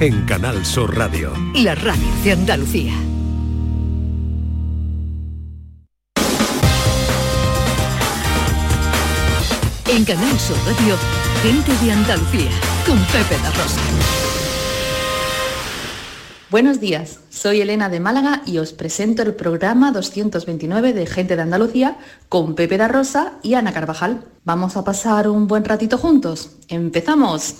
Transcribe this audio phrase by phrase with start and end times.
[0.00, 1.30] En Canal Sur Radio.
[1.56, 2.94] La radio de Andalucía.
[9.86, 10.96] En Canal Sur Radio,
[11.42, 12.50] gente de Andalucía,
[12.86, 13.80] con Pepe da Rosa.
[16.50, 21.42] Buenos días, soy Elena de Málaga y os presento el programa 229 de Gente de
[21.42, 21.98] Andalucía
[22.30, 24.24] con Pepe da Rosa y Ana Carvajal.
[24.44, 26.56] Vamos a pasar un buen ratito juntos.
[26.68, 27.56] ¡Empezamos!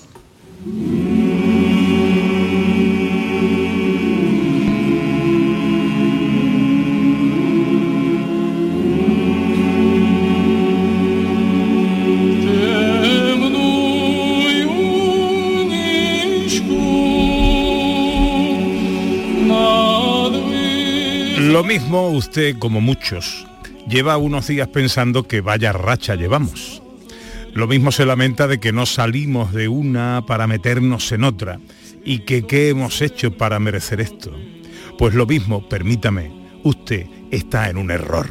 [21.55, 23.47] Lo mismo usted, como muchos,
[23.89, 26.83] lleva unos días pensando que vaya racha llevamos.
[27.53, 31.61] Lo mismo se lamenta de que no salimos de una para meternos en otra
[32.05, 34.33] y que qué hemos hecho para merecer esto.
[34.99, 36.33] Pues lo mismo, permítame,
[36.65, 38.27] usted está en un error.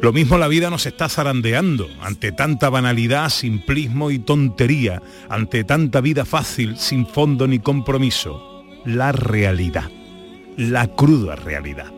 [0.00, 6.00] Lo mismo la vida nos está zarandeando ante tanta banalidad, simplismo y tontería, ante tanta
[6.00, 8.64] vida fácil, sin fondo ni compromiso.
[8.86, 9.90] La realidad,
[10.56, 11.92] la cruda realidad.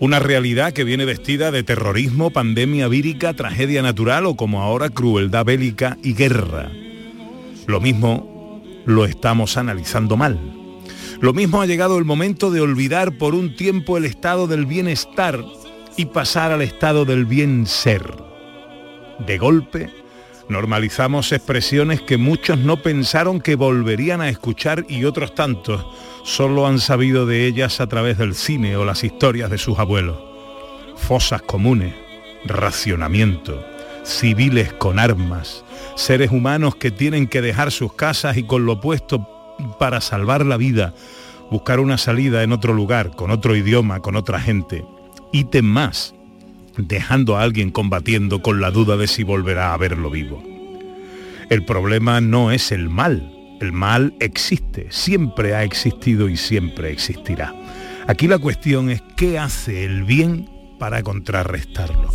[0.00, 5.44] Una realidad que viene vestida de terrorismo, pandemia vírica, tragedia natural o como ahora crueldad
[5.44, 6.70] bélica y guerra.
[7.66, 10.38] Lo mismo lo estamos analizando mal.
[11.20, 15.44] Lo mismo ha llegado el momento de olvidar por un tiempo el estado del bienestar
[15.96, 18.04] y pasar al estado del bien ser.
[19.26, 19.90] De golpe,
[20.48, 25.86] normalizamos expresiones que muchos no pensaron que volverían a escuchar y otros tantos
[26.24, 30.18] solo han sabido de ellas a través del cine o las historias de sus abuelos.
[30.96, 31.94] Fosas comunes,
[32.44, 33.64] racionamiento,
[34.04, 35.64] civiles con armas,
[35.96, 39.26] seres humanos que tienen que dejar sus casas y con lo puesto
[39.78, 40.94] para salvar la vida,
[41.50, 44.84] buscar una salida en otro lugar, con otro idioma, con otra gente.
[45.32, 46.14] Ítem más,
[46.78, 50.42] dejando a alguien combatiendo con la duda de si volverá a verlo vivo.
[51.50, 57.54] El problema no es el mal, el mal existe, siempre ha existido y siempre existirá.
[58.06, 62.10] Aquí la cuestión es qué hace el bien para contrarrestarlo.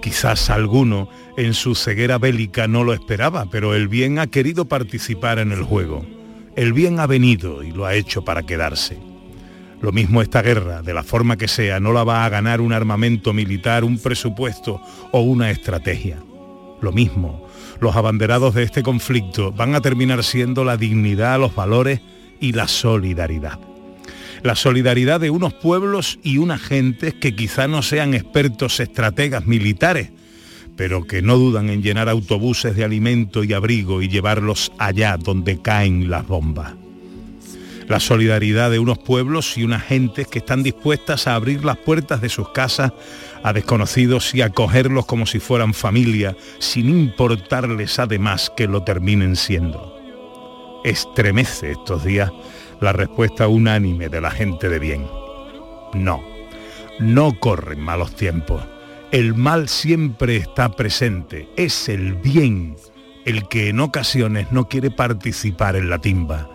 [0.00, 5.38] Quizás alguno en su ceguera bélica no lo esperaba, pero el bien ha querido participar
[5.38, 6.04] en el juego.
[6.56, 8.98] El bien ha venido y lo ha hecho para quedarse.
[9.82, 12.72] Lo mismo esta guerra, de la forma que sea, no la va a ganar un
[12.72, 16.22] armamento militar, un presupuesto o una estrategia.
[16.80, 17.48] Lo mismo,
[17.80, 22.00] los abanderados de este conflicto van a terminar siendo la dignidad, los valores
[22.40, 23.58] y la solidaridad.
[24.44, 30.10] La solidaridad de unos pueblos y unas gentes que quizá no sean expertos estrategas militares,
[30.76, 35.60] pero que no dudan en llenar autobuses de alimento y abrigo y llevarlos allá donde
[35.60, 36.81] caen las bombas.
[37.92, 42.22] La solidaridad de unos pueblos y unas gentes que están dispuestas a abrir las puertas
[42.22, 42.90] de sus casas
[43.42, 49.94] a desconocidos y acogerlos como si fueran familia, sin importarles además que lo terminen siendo.
[50.84, 52.32] Estremece estos días
[52.80, 55.06] la respuesta unánime de la gente de bien.
[55.92, 56.22] No,
[56.98, 58.64] no corren malos tiempos.
[59.10, 61.46] El mal siempre está presente.
[61.58, 62.74] Es el bien
[63.26, 66.48] el que en ocasiones no quiere participar en la timba.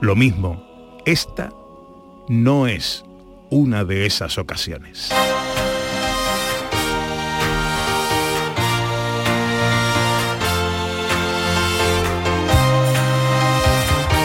[0.00, 0.67] Lo mismo,
[1.10, 1.50] esta
[2.28, 3.02] no es
[3.48, 5.10] una de esas ocasiones.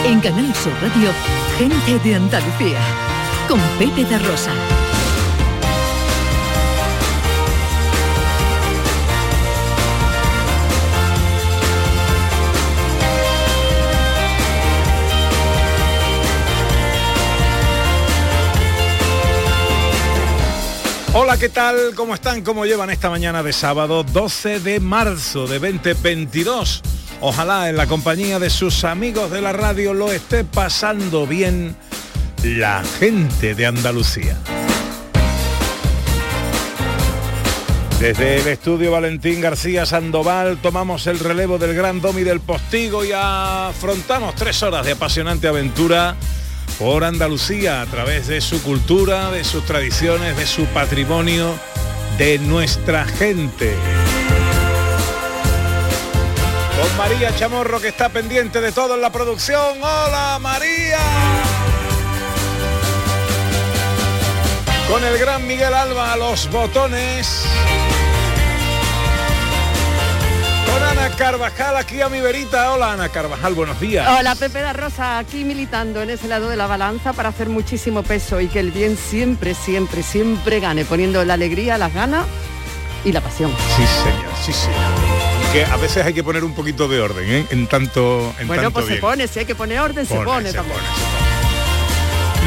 [0.04, 1.10] En Canal Sur Radio,
[1.56, 2.80] gente de Andalucía,
[3.48, 4.52] con Pepe de Rosa.
[21.16, 21.94] Hola, ¿qué tal?
[21.94, 22.42] ¿Cómo están?
[22.42, 26.82] ¿Cómo llevan esta mañana de sábado 12 de marzo de 2022?
[27.20, 31.76] Ojalá en la compañía de sus amigos de la radio lo esté pasando bien
[32.42, 34.36] la gente de Andalucía.
[38.00, 43.12] Desde el estudio Valentín García Sandoval tomamos el relevo del Gran Domi del Postigo y
[43.14, 46.16] afrontamos tres horas de apasionante aventura
[46.78, 51.54] por Andalucía a través de su cultura, de sus tradiciones, de su patrimonio,
[52.18, 53.74] de nuestra gente.
[56.80, 59.78] Con María Chamorro que está pendiente de todo en la producción.
[59.78, 60.98] ¡Hola María!
[64.88, 67.44] Con el gran Miguel Alba a los botones.
[71.04, 72.72] Ana Carvajal aquí a mi verita.
[72.72, 74.08] Hola Ana Carvajal, buenos días.
[74.18, 78.02] Hola Pepe da Rosa, aquí militando en ese lado de la balanza para hacer muchísimo
[78.02, 82.24] peso y que el bien siempre, siempre, siempre gane, poniendo la alegría, las ganas
[83.04, 83.50] y la pasión.
[83.76, 85.52] Sí, señor, sí, señor.
[85.52, 87.46] Que a veces hay que poner un poquito de orden, ¿eh?
[87.50, 88.96] En tanto, en bueno, tanto pues bien.
[88.96, 90.78] se pone, si hay que poner orden, se Pone, se también.
[90.78, 91.13] pone, se pone.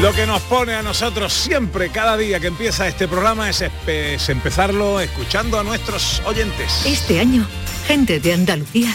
[0.00, 3.64] Lo que nos pone a nosotros siempre, cada día que empieza este programa, es,
[4.28, 6.86] empezarlo escuchando a nuestros oyentes.
[6.86, 7.44] Este año,
[7.88, 8.94] gente de Andalucía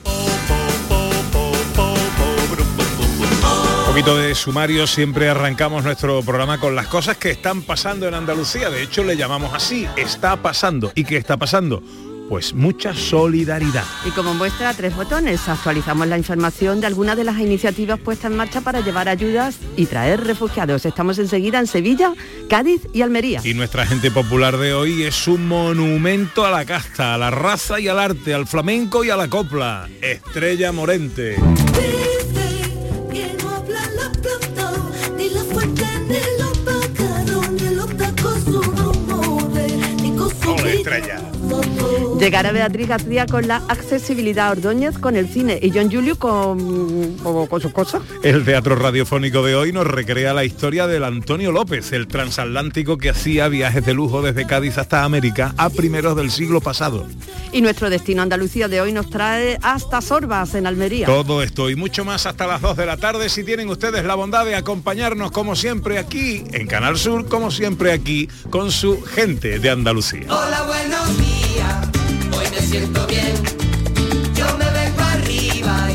[3.91, 8.69] Poquito de sumario, siempre arrancamos nuestro programa con las cosas que están pasando en Andalucía.
[8.69, 10.93] De hecho, le llamamos así, está pasando.
[10.95, 11.83] ¿Y qué está pasando?
[12.29, 13.83] Pues mucha solidaridad.
[14.05, 18.37] Y como muestra tres botones, actualizamos la información de algunas de las iniciativas puestas en
[18.37, 20.85] marcha para llevar ayudas y traer refugiados.
[20.85, 22.13] Estamos enseguida en Sevilla,
[22.49, 23.41] Cádiz y Almería.
[23.43, 27.77] Y nuestra gente popular de hoy es un monumento a la casta, a la raza
[27.81, 29.89] y al arte, al flamenco y a la copla.
[30.01, 31.35] Estrella Morente.
[40.91, 41.30] Estrella.
[42.21, 47.47] Llegará Beatriz García con la accesibilidad Ordóñez con el cine y John Julio con, con,
[47.47, 48.03] con sus cosas.
[48.21, 53.09] El teatro radiofónico de hoy nos recrea la historia del Antonio López, el transatlántico que
[53.09, 57.07] hacía viajes de lujo desde Cádiz hasta América a primeros del siglo pasado.
[57.51, 61.07] Y nuestro destino Andalucía de hoy nos trae hasta Sorbas en Almería.
[61.07, 64.13] Todo esto y mucho más hasta las 2 de la tarde si tienen ustedes la
[64.13, 69.57] bondad de acompañarnos como siempre aquí en Canal Sur, como siempre aquí con su gente
[69.57, 70.27] de Andalucía.
[70.29, 71.90] Hola, buenos días,
[72.71, 73.33] siento bien.
[74.33, 75.91] Yo me vengo arriba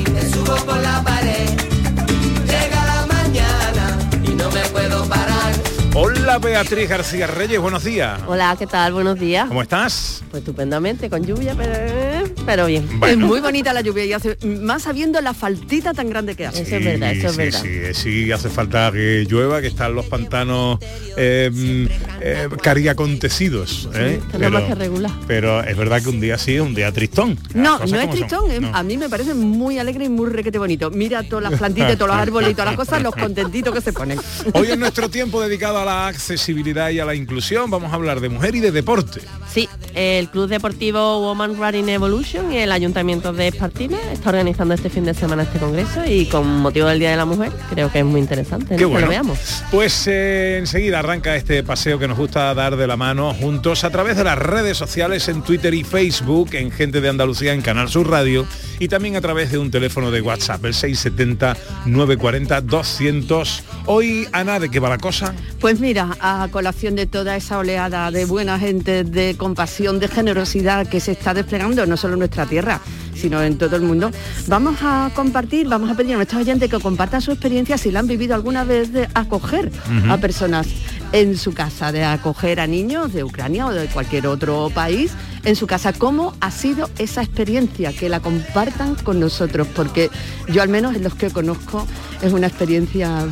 [6.27, 8.21] Hola Beatriz García Reyes, buenos días.
[8.27, 8.93] Hola, ¿qué tal?
[8.95, 9.47] Buenos días.
[9.47, 10.25] ¿Cómo estás?
[10.29, 12.99] Pues estupendamente, con lluvia, pero, pero bien.
[12.99, 13.27] Bueno.
[13.27, 16.65] Es muy bonita la lluvia y hace, más sabiendo la faltita tan grande que hace.
[16.65, 20.81] Sí, sí, Sí, sí, hace falta que llueva, que están los pantanos
[21.17, 21.89] eh,
[22.21, 23.89] eh, cariacontecidos.
[23.95, 24.21] ¿eh?
[24.21, 25.13] está nada más que regular.
[25.29, 27.39] pero es verdad que un día sí, un día tristón.
[27.55, 28.75] No, no es tristón, eh, No.
[28.75, 30.91] a mí me parece muy alegre y muy requete bonito.
[30.91, 33.93] Mira todas las plantitas, todos los árboles y todas las cosas, los contentitos que se
[33.93, 34.19] ponen.
[34.55, 38.21] Hoy en nuestro tiempo dedicado a la accesibilidad y a la inclusión vamos a hablar
[38.21, 39.21] de mujer y de deporte.
[39.53, 44.91] Sí, el Club Deportivo Woman Running Evolution y el Ayuntamiento de Espartime está organizando este
[44.91, 48.01] fin de semana este congreso y con motivo del Día de la Mujer creo que
[48.01, 48.71] es muy interesante ¿no?
[48.71, 49.07] Qué que bueno.
[49.07, 49.63] lo veamos.
[49.71, 53.91] Pues eh, enseguida arranca este paseo que nos gusta dar de la mano juntos a
[53.91, 57.89] través de las redes sociales en Twitter y Facebook, en Gente de Andalucía, en Canal
[57.89, 58.47] Sur Radio
[58.79, 63.61] y también a través de un teléfono de WhatsApp, el 670-940-200.
[63.87, 65.35] Hoy, Ana, ¿de qué va la cosa?
[65.61, 70.87] Pues mira, a colación de toda esa oleada de buena gente, de compasión, de generosidad
[70.87, 72.81] que se está desplegando no solo en nuestra tierra,
[73.15, 74.11] sino en todo el mundo,
[74.47, 78.01] vamos a compartir, vamos a pedir a nuestros oyentes que compartan su experiencia si la
[78.01, 79.73] han vivido alguna vez de acoger
[80.09, 80.67] a personas
[81.13, 85.13] en su casa, de acoger a niños de Ucrania o de cualquier otro país
[85.45, 85.93] en su casa.
[85.93, 87.93] ¿Cómo ha sido esa experiencia?
[87.93, 90.11] Que la compartan con nosotros, porque
[90.49, 91.87] yo al menos en los que conozco
[92.23, 93.27] es una experiencia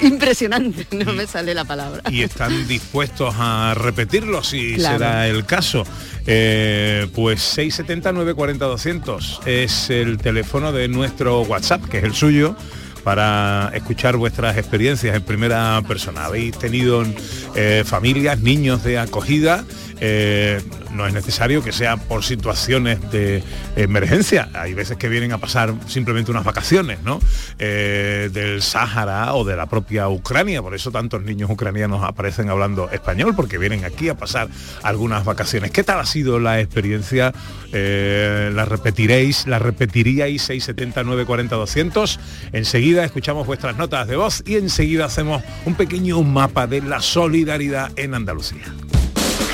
[0.00, 2.02] impresionante, no me sale la palabra.
[2.10, 4.98] y están dispuestos a repetirlo si Claro.
[4.98, 5.84] será el caso.
[6.26, 12.56] Eh, pues 670-940-200 es el teléfono de nuestro WhatsApp, que es el suyo
[13.02, 16.24] para escuchar vuestras experiencias en primera persona.
[16.24, 17.04] ¿Habéis tenido
[17.54, 19.64] eh, familias, niños de acogida?
[20.00, 20.60] Eh,
[20.92, 23.42] no es necesario que sea por situaciones de
[23.76, 24.48] emergencia.
[24.54, 27.20] Hay veces que vienen a pasar simplemente unas vacaciones, ¿no?
[27.58, 30.62] Eh, del Sáhara o de la propia Ucrania.
[30.62, 34.48] Por eso tantos niños ucranianos aparecen hablando español, porque vienen aquí a pasar
[34.82, 35.70] algunas vacaciones.
[35.70, 37.32] ¿Qué tal ha sido la experiencia?
[37.72, 39.46] Eh, ¿La repetiréis?
[39.46, 42.20] ¿La repetiríais 670 40 200?
[42.52, 47.90] Enseguida escuchamos vuestras notas de voz y enseguida hacemos un pequeño mapa de la solidaridad
[47.96, 48.62] en Andalucía.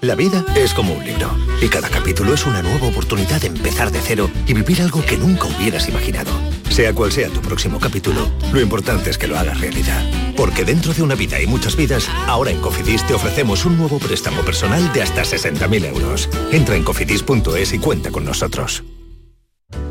[0.00, 1.30] La vida es como un libro
[1.60, 5.16] y cada capítulo es una nueva oportunidad de empezar de cero y vivir algo que
[5.16, 6.30] nunca hubieras imaginado.
[6.68, 10.04] Sea cual sea tu próximo capítulo, lo importante es que lo hagas realidad.
[10.36, 13.98] Porque dentro de una vida y muchas vidas, ahora en Cofidis te ofrecemos un nuevo
[13.98, 16.28] préstamo personal de hasta 60.000 euros.
[16.52, 18.84] Entra en cofidis.es y cuenta con nosotros.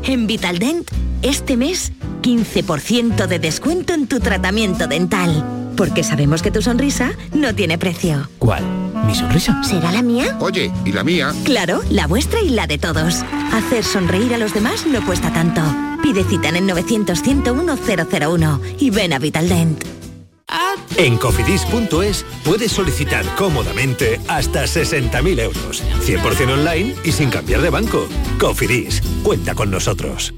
[0.04, 0.88] En Vitaldent,
[1.22, 5.72] este mes, 15% de descuento en tu tratamiento dental.
[5.76, 8.28] Porque sabemos que tu sonrisa no tiene precio.
[8.38, 8.64] ¿Cuál?
[9.04, 9.62] ¿Mi sonrisa?
[9.62, 10.36] ¿Será la mía?
[10.40, 11.32] Oye, ¿y la mía?
[11.44, 13.22] Claro, la vuestra y la de todos.
[13.52, 15.62] Hacer sonreír a los demás no cuesta tanto.
[16.02, 19.84] Pide cita en el 900 101 001 y ven a Vitaldent.
[20.96, 25.82] En cofidis.es puedes solicitar cómodamente hasta 60.000 euros.
[26.02, 28.08] 100% online y sin cambiar de banco.
[28.38, 30.32] Cofidis, cuenta con nosotros.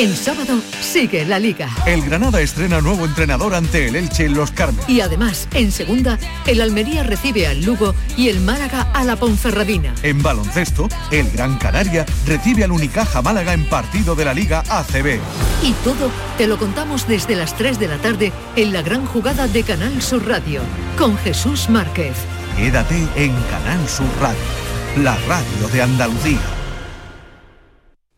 [0.00, 1.68] El sábado sigue la liga.
[1.84, 4.82] El Granada estrena nuevo entrenador ante el Elche en Los Carmen.
[4.88, 9.94] Y además, en segunda, el Almería recibe al Lugo y el Málaga a la Ponferradina.
[10.02, 15.20] En baloncesto, el Gran Canaria recibe al Unicaja Málaga en partido de la Liga ACB.
[15.62, 19.48] Y todo te lo contamos desde las 3 de la tarde en la gran jugada
[19.48, 20.62] de Canal Sur Radio
[20.96, 22.14] con Jesús Márquez.
[22.56, 24.40] Quédate en Canal Sur Radio,
[24.96, 26.59] la radio de Andalucía.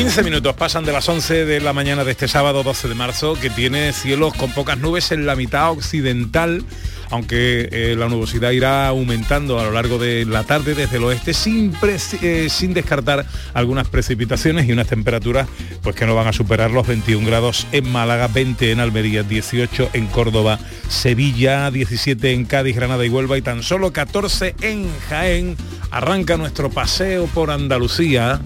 [0.00, 3.34] 15 minutos pasan de las 11 de la mañana de este sábado 12 de marzo,
[3.34, 6.64] que tiene cielos con pocas nubes en la mitad occidental,
[7.10, 11.34] aunque eh, la nubosidad irá aumentando a lo largo de la tarde desde el oeste
[11.34, 11.74] sin,
[12.22, 15.48] eh, sin descartar algunas precipitaciones y unas temperaturas
[15.82, 19.90] pues que no van a superar los 21 grados en Málaga, 20 en Almería, 18
[19.92, 25.58] en Córdoba, Sevilla, 17 en Cádiz, Granada y Huelva y tan solo 14 en Jaén.
[25.90, 28.40] Arranca nuestro paseo por Andalucía.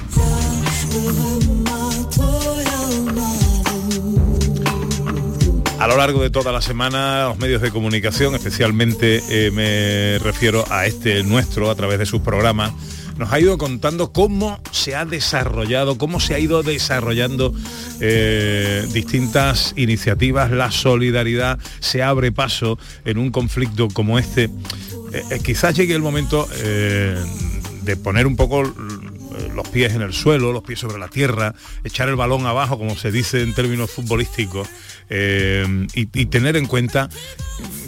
[5.85, 10.64] A lo largo de toda la semana, los medios de comunicación, especialmente eh, me refiero
[10.71, 12.73] a este nuestro, a través de sus programas,
[13.19, 17.53] nos ha ido contando cómo se ha desarrollado, cómo se ha ido desarrollando
[18.00, 24.45] eh, distintas iniciativas, la solidaridad se abre paso en un conflicto como este.
[25.12, 26.49] Eh, quizás llegue el momento
[27.83, 28.73] de poner un poco
[29.55, 32.97] los pies en el suelo, los pies sobre la tierra, echar el balón abajo, como
[32.97, 34.69] se dice en términos futbolísticos,
[35.11, 37.09] eh, y, tener en cuenta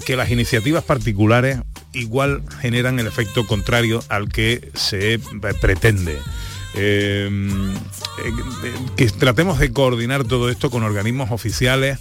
[0.04, 1.58] que las iniciativas particulares
[1.92, 5.18] igual generan el efecto contrario al que se
[5.60, 6.18] pretende.
[6.78, 7.30] Eh,
[8.24, 11.98] eh, que tratemos de coordinar todo esto con organismos oficiales,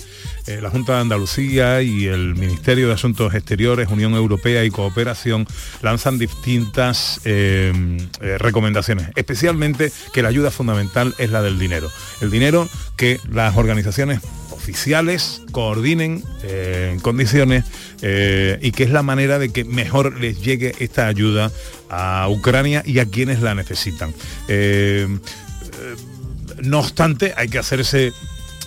[0.48, 5.48] eh, la Junta de Andalucía y el Ministerio de Asuntos Exteriores, Unión Europea y Cooperación
[5.82, 7.22] lanzan distintas
[8.40, 11.90] recomendaciones, especialmente que la ayuda fundamental es la del dinero.
[12.22, 14.22] El dinero que las organizaciones
[14.52, 17.66] oficiales coordinen en condiciones
[18.02, 21.52] y que es la manera de que mejor les llegue esta ayuda
[21.90, 24.14] a Ucrania y a quienes la necesitan.
[24.48, 25.96] Eh, eh,
[26.64, 28.14] no obstante, hay que hacerse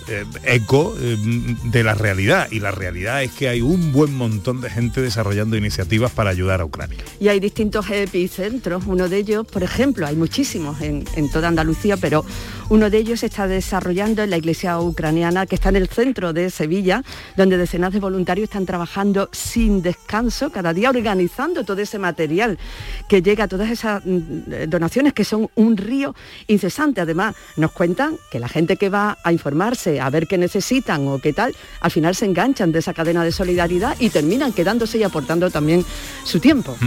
[0.09, 4.69] eh, eco de la realidad y la realidad es que hay un buen montón de
[4.69, 6.97] gente desarrollando iniciativas para ayudar a Ucrania.
[7.19, 12.25] Y hay distintos epicentros, uno de ellos, por ejemplo, hay muchísimos en toda Andalucía, pero
[12.69, 16.33] uno de ellos se está desarrollando en la iglesia ucraniana que está en el centro
[16.33, 17.03] de Sevilla,
[17.35, 22.59] donde decenas de voluntarios están trabajando sin descanso, cada día organizando todo ese material
[23.07, 26.13] que llega a todas esas mm, donaciones que son un río
[26.45, 27.01] incesante.
[27.01, 31.17] Además, nos cuentan que la gente que va a informarse, a ver qué necesitan o
[31.17, 35.03] qué tal, al final se enganchan de esa cadena de solidaridad y terminan quedándose y
[35.03, 35.83] aportando también
[36.23, 36.77] su tiempo.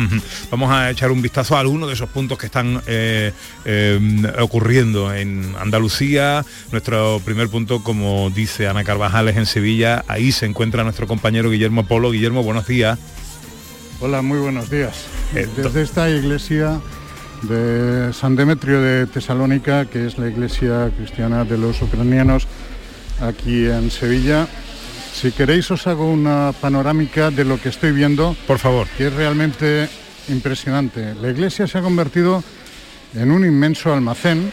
[0.49, 3.33] Vamos a echar un vistazo a alguno de esos puntos que están eh,
[3.65, 3.99] eh,
[4.39, 6.45] ocurriendo en Andalucía Andalucía.
[6.71, 10.05] Nuestro primer punto, como dice Ana Carvajal, es en Sevilla.
[10.07, 12.11] Ahí se encuentra nuestro compañero Guillermo Polo.
[12.11, 12.99] Guillermo, buenos días.
[13.99, 15.07] Hola, muy buenos días.
[15.33, 16.79] Desde esta iglesia
[17.41, 22.47] de San Demetrio de Tesalónica, que es la iglesia cristiana de los ucranianos
[23.23, 24.47] aquí en Sevilla,
[25.15, 28.37] si queréis os hago una panorámica de lo que estoy viendo.
[28.47, 28.87] Por favor.
[28.99, 29.89] Que es realmente
[30.29, 31.15] impresionante.
[31.15, 32.45] La iglesia se ha convertido
[33.15, 34.53] en un inmenso almacén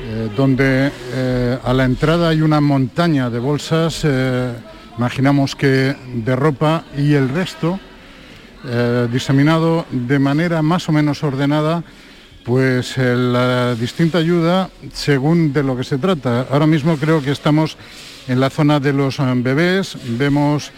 [0.00, 4.52] eh, donde eh, a la entrada hay una montaña de bolsas, eh,
[4.98, 7.78] imaginamos que de ropa y el resto
[9.12, 11.84] diseminado de manera más o menos ordenada
[12.44, 16.46] pues la distinta ayuda según de lo que se trata.
[16.50, 17.76] Ahora mismo creo que estamos
[18.26, 20.72] en la zona de los bebés, vemos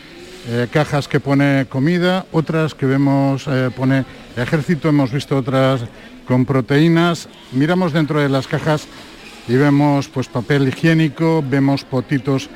[0.71, 4.05] cajas que pone comida, otras que vemos pone
[4.37, 5.83] ejército, hemos visto otras
[6.27, 7.29] con proteínas.
[7.53, 8.87] Miramos dentro de las cajas
[9.49, 12.51] y vemos pues papel higiénico, vemos potitos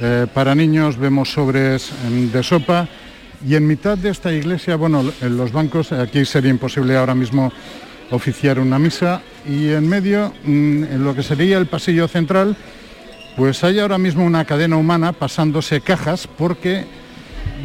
[0.00, 2.88] eh, para niños, vemos sobres em, de sopa
[3.44, 7.52] y en mitad de esta iglesia, bueno, en los bancos, aquí sería imposible ahora mismo
[8.10, 12.56] oficiar una misa y en medio, mm, en lo que sería el pasillo central,
[13.36, 16.84] pues hay ahora mismo una cadena humana pasándose cajas porque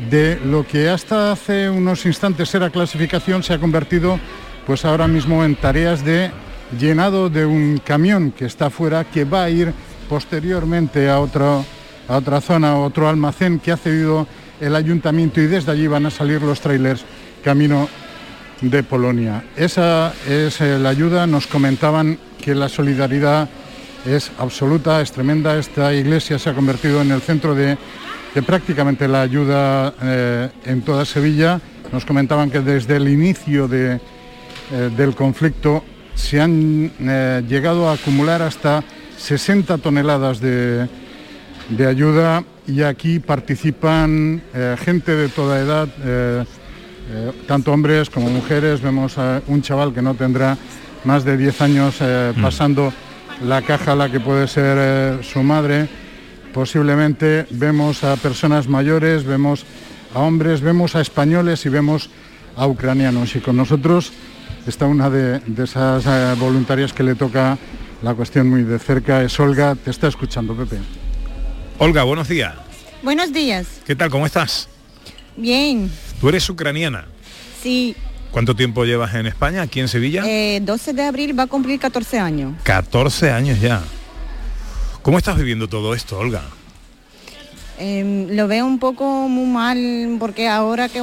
[0.09, 4.19] de lo que hasta hace unos instantes era clasificación se ha convertido
[4.65, 6.31] pues ahora mismo en tareas de
[6.79, 9.73] llenado de un camión que está afuera que va a ir
[10.09, 14.27] posteriormente a, a otra zona, a otro almacén que ha cedido
[14.59, 17.03] el ayuntamiento y desde allí van a salir los trailers
[17.43, 17.89] camino
[18.61, 19.43] de Polonia.
[19.55, 23.49] Esa es eh, la ayuda, nos comentaban que la solidaridad
[24.05, 25.57] es absoluta, es tremenda.
[25.57, 27.77] Esta iglesia se ha convertido en el centro de,
[28.41, 31.61] prácticamente la ayuda eh, en toda Sevilla.
[31.91, 33.99] Nos comentaban que desde el inicio de,
[34.71, 35.83] eh, del conflicto
[36.15, 38.83] se han eh, llegado a acumular hasta
[39.17, 40.89] 60 toneladas de,
[41.87, 44.41] ayuda y aquí participan
[44.83, 45.87] gente de toda edad,
[47.47, 48.81] tanto hombres como mujeres.
[48.81, 50.57] Vemos a un chaval que no tendrá
[51.03, 52.41] más de 10 años mm.
[52.41, 52.93] pasando
[53.43, 55.87] la caja a la que puede ser su madre.
[56.53, 59.65] Posiblemente vemos a personas mayores, vemos
[60.13, 62.11] a hombres, vemos a españoles y vemos
[62.55, 63.35] a ucranianos.
[63.35, 64.13] Y con nosotros
[64.67, 67.57] está una de, esas eh, voluntarias que le toca
[68.03, 69.23] la cuestión muy de cerca.
[69.23, 70.77] Es Olga, te está escuchando, Pepe.
[71.79, 72.53] Olga, buenos días.
[73.01, 73.65] Buenos días.
[73.85, 74.11] ¿Qué tal?
[74.11, 74.69] ¿Cómo estás?
[75.35, 75.91] Bien.
[76.21, 77.05] ¿Tú eres ucraniana?
[77.63, 77.95] Sí.
[78.29, 80.21] ¿Cuánto tiempo llevas en España, aquí en Sevilla?
[80.21, 82.53] 12 eh, de abril va a cumplir 14 años.
[82.63, 83.81] 14 años ya.
[85.03, 86.43] ¿Cómo estás viviendo todo esto, Olga?
[87.77, 91.01] Em, lo veo un poco muy mal porque ahora que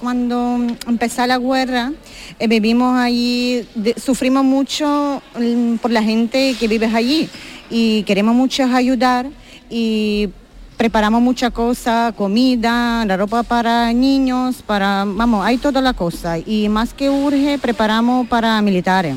[0.00, 1.92] cuando empezó la guerra
[2.38, 3.68] eh, vivimos allí,
[4.02, 7.28] sufrimos mucho mm, por la gente que vive allí
[7.68, 9.26] y queremos mucho ayudar
[9.68, 10.30] y
[10.78, 16.70] preparamos muchas cosas, comida, la ropa para niños, para, vamos, hay toda la cosa y
[16.70, 19.16] más que urge preparamos para militares.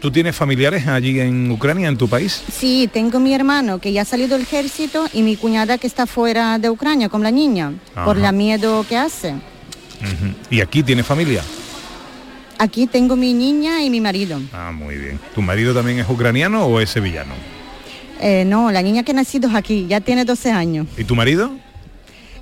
[0.00, 2.42] ¿Tú tienes familiares allí en Ucrania, en tu país?
[2.52, 6.06] Sí, tengo mi hermano que ya ha salido del ejército y mi cuñada que está
[6.06, 7.72] fuera de Ucrania con la niña,
[8.04, 9.34] por la miedo que hace.
[10.50, 11.42] ¿Y aquí tiene familia?
[12.58, 14.40] Aquí tengo mi niña y mi marido.
[14.52, 15.20] Ah, muy bien.
[15.34, 17.34] ¿Tu marido también es ucraniano o es sevillano?
[18.20, 20.86] Eh, no, la niña que ha nacido es aquí, ya tiene 12 años.
[20.96, 21.50] ¿Y tu marido?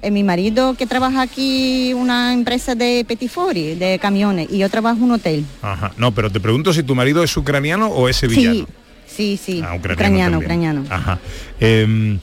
[0.04, 4.98] Eh, mi marido que trabaja aquí una empresa de petifori, de camiones, y yo trabajo
[4.98, 5.46] en un hotel.
[5.62, 5.92] Ajá.
[5.96, 8.66] No, pero te pregunto si tu marido es ucraniano o es sevillano.
[9.06, 9.62] Sí, sí, sí.
[9.66, 10.84] Ah, ucraniano, ucraniano.
[10.90, 11.18] Ajá.
[11.58, 12.18] Em,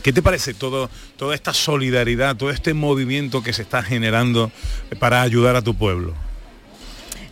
[0.00, 4.52] ¿Qué te parece todo, toda esta solidaridad, todo este movimiento que se está generando
[5.00, 6.14] para ayudar a tu pueblo?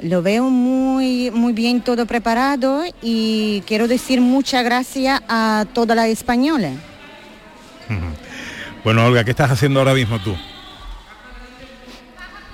[0.03, 6.09] Lo veo muy, muy bien todo preparado y quiero decir muchas gracias a todas las
[6.09, 6.73] españolas.
[8.87, 10.37] Bueno, Olga, ¿qué estás haciendo ahora mismo tú?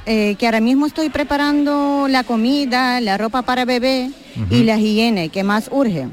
[0.07, 4.11] Eh, que ahora mismo estoy preparando la comida, la ropa para bebé
[4.49, 6.09] y la higiene, que más urge.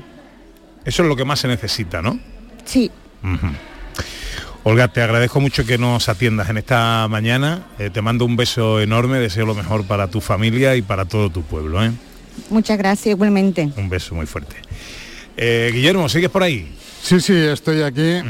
[0.84, 2.20] Eso es lo que más se necesita, ¿no?
[2.66, 2.92] Sí.
[4.64, 7.68] Olga, te agradezco mucho que nos atiendas en esta mañana.
[7.80, 11.30] Eh, te mando un beso enorme, deseo lo mejor para tu familia y para todo
[11.30, 11.82] tu pueblo.
[11.82, 11.94] ¿eh?
[12.50, 13.72] Muchas gracias igualmente.
[13.78, 14.58] Un beso muy fuerte.
[15.38, 16.76] Guillermo, ¿sigues por ahí?
[17.02, 18.22] Sí, sí, estoy aquí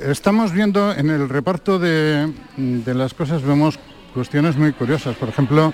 [0.00, 2.32] estamos viendo en el reparto de,
[2.86, 3.78] las cosas, vemos
[4.14, 5.16] cuestiones muy curiosas.
[5.16, 5.72] Por ejemplo,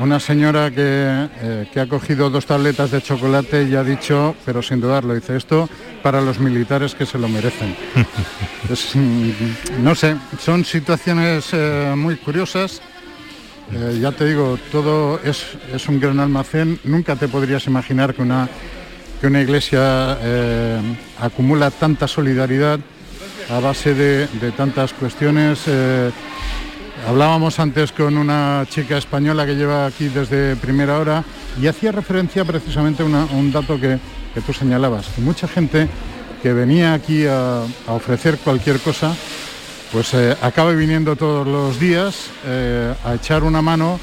[0.00, 4.80] una señora eh, que, ha cogido dos tabletas de chocolate y ha dicho, pero sin
[4.80, 5.68] dudarlo, dice esto
[6.02, 7.76] para los militares que se lo merecen.
[8.94, 12.80] Mm, no sé, son situaciones eh, muy curiosas.
[13.72, 16.78] Eh, ya te digo, todo es, es, un gran almacén.
[16.84, 18.48] Nunca te podrías imaginar que una
[19.20, 20.16] que una iglesia
[21.18, 22.78] acumula tanta solidaridad
[23.50, 25.62] a base de, tantas cuestiones.
[25.66, 26.10] eh,
[27.08, 31.24] hablábamos antes con una chica española que lleva aquí desde primera hora
[31.60, 33.98] y hacía referencia precisamente a un dato que,
[34.46, 35.88] tú señalabas, que mucha gente
[36.42, 39.14] que venía aquí a, a ofrecer cualquier cosa,
[39.92, 43.98] pues eh, acaba viniendo todos los días eh, a echar una mano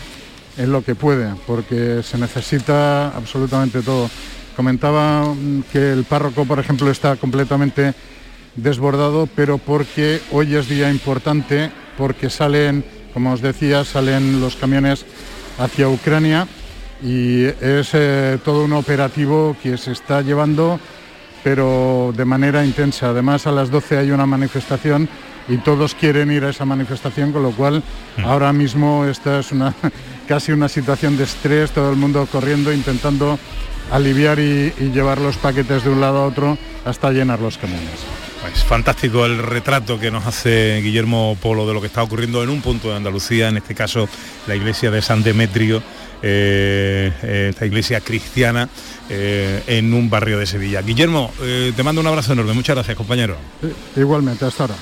[0.57, 4.09] en lo que puede, porque se necesita absolutamente todo.
[4.55, 7.93] Comentaba mm, que el párroco, por ejemplo, está completamente
[8.57, 15.05] desbordado, pero porque hoy es día importante, porque salen, como os decía, salen los camiones
[15.57, 16.47] hacia Ucrania
[17.01, 20.79] y es eh, todo un operativo que se está llevando,
[21.43, 23.09] pero de manera intensa.
[23.09, 25.07] Además, a las 12 hay una manifestación
[25.47, 27.81] y todos quieren ir a esa manifestación, con lo cual
[28.23, 29.73] ahora mismo esta es una
[30.27, 33.39] casi una situación de estrés, todo el mundo corriendo, intentando
[33.91, 38.26] aliviar y, y llevar los paquetes de un lado a otro hasta llenar los camiones.
[38.53, 42.49] Es fantástico el retrato que nos hace Guillermo Polo de lo que está ocurriendo en
[42.49, 44.07] un punto de Andalucía, en este caso
[44.47, 45.81] la iglesia de San Demetrio,
[46.21, 48.69] eh, eh, esta iglesia cristiana
[49.09, 50.81] eh, en un barrio de Sevilla.
[50.81, 53.37] Guillermo, te mando un abrazo enorme, muchas gracias compañero.
[53.95, 54.75] Igualmente, hasta ahora.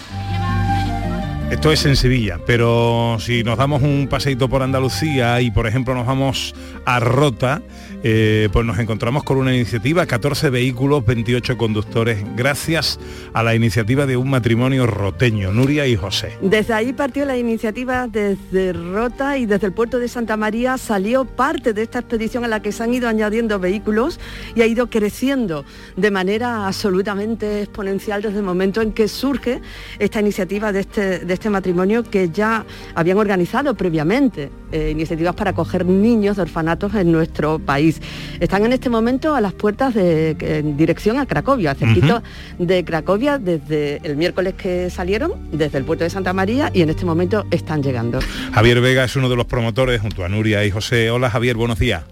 [1.51, 5.93] Esto es en Sevilla, pero si nos damos un paseito por Andalucía y por ejemplo
[5.93, 6.55] nos vamos
[6.85, 7.61] a Rota,
[8.03, 12.99] eh, pues nos encontramos con una iniciativa, 14 vehículos, 28 conductores, gracias
[13.33, 16.37] a la iniciativa de un matrimonio roteño, Nuria y José.
[16.41, 21.25] Desde ahí partió la iniciativa desde Rota y desde el puerto de Santa María salió
[21.25, 24.19] parte de esta expedición a la que se han ido añadiendo vehículos
[24.55, 25.63] y ha ido creciendo
[25.95, 29.61] de manera absolutamente exponencial desde el momento en que surge
[29.99, 35.85] esta iniciativa de este, este matrimonio que ya habían organizado previamente, eh, iniciativas para acoger
[35.85, 38.01] niños de orfanatos en nuestro país.
[38.39, 42.23] Están en este momento a las puertas de en dirección a Cracovia, cerquito
[42.57, 46.89] de Cracovia desde el miércoles que salieron, desde el puerto de Santa María y en
[46.89, 48.19] este momento están llegando.
[48.53, 51.11] Javier Vega es uno de los promotores junto a Nuria y José.
[51.11, 52.03] Hola Javier, buenos días.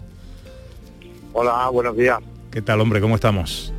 [1.34, 2.20] Hola, buenos días.
[2.52, 3.02] ¿Qué tal hombre?
[3.02, 3.74] ¿Cómo estamos?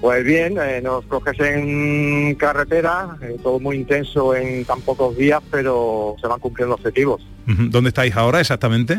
[0.00, 5.42] Pues bien, eh, nos coges en carretera, eh, todo muy intenso en tan pocos días,
[5.50, 7.26] pero se van cumpliendo objetivos.
[7.46, 8.98] ¿Dónde estáis ahora exactamente?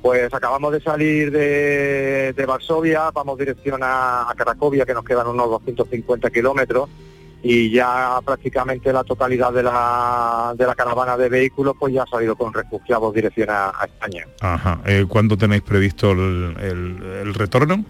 [0.00, 5.26] Pues acabamos de salir de, de Varsovia, vamos dirección a, a Cracovia, que nos quedan
[5.26, 6.88] unos 250 kilómetros,
[7.42, 12.06] y ya prácticamente la totalidad de la, de la caravana de vehículos pues ya ha
[12.06, 14.24] salido con refugiados dirección a, a España.
[14.40, 14.80] Ajá.
[14.86, 17.84] Eh, ¿Cuándo tenéis previsto el, el- el retorno?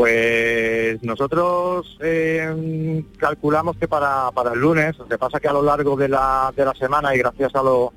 [0.00, 5.62] Pues nosotros eh, calculamos que para, para el lunes, lo que pasa que a lo
[5.62, 7.94] largo de la, de la semana y gracias a, lo-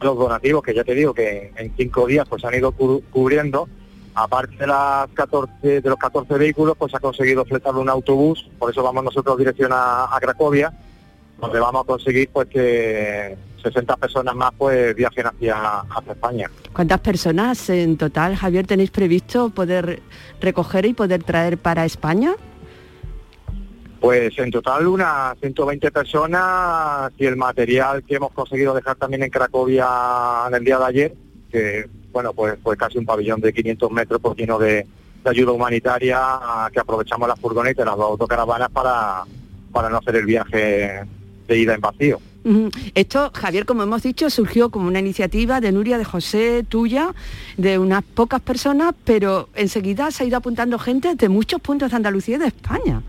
[0.00, 3.00] a los donativos, que ya te digo que en cinco días pues han ido cu-
[3.12, 3.68] cubriendo,
[4.16, 8.68] aparte de, las 14, de los 14 vehículos, pues ha conseguido fletar un autobús, por
[8.72, 10.72] eso vamos nosotros dirección a, a Cracovia,
[11.40, 16.50] donde vamos a conseguir pues que 60 personas más pues viajen hacia, hacia España.
[16.76, 20.02] ¿Cuántas personas en total, Javier, tenéis previsto poder
[20.42, 22.34] recoger y poder traer para España?
[23.98, 29.30] Pues en total unas 120 personas y el material que hemos conseguido dejar también en
[29.30, 29.88] Cracovia
[30.48, 31.14] en el día de ayer,
[31.50, 34.86] que bueno, pues fue casi un pabellón de 500 metros por lleno de,
[35.24, 36.20] de ayuda humanitaria
[36.70, 39.22] que aprovechamos las furgonetas, las autocaravanas para,
[39.72, 41.06] para no hacer el viaje
[41.48, 42.20] de ida en vacío.
[42.94, 47.12] Esto, Javier, como hemos dicho, surgió como una iniciativa de Nuria, de José, tuya,
[47.56, 51.96] de unas pocas personas, pero enseguida se ha ido apuntando gente de muchos puntos de
[51.96, 53.02] Andalucía y de España.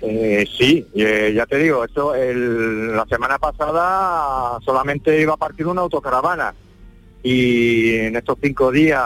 [0.00, 5.82] Eh, sí, eh, ya te digo, esto la semana pasada solamente iba a partir una
[5.82, 6.54] autocaravana
[7.22, 9.00] y en estos cinco días,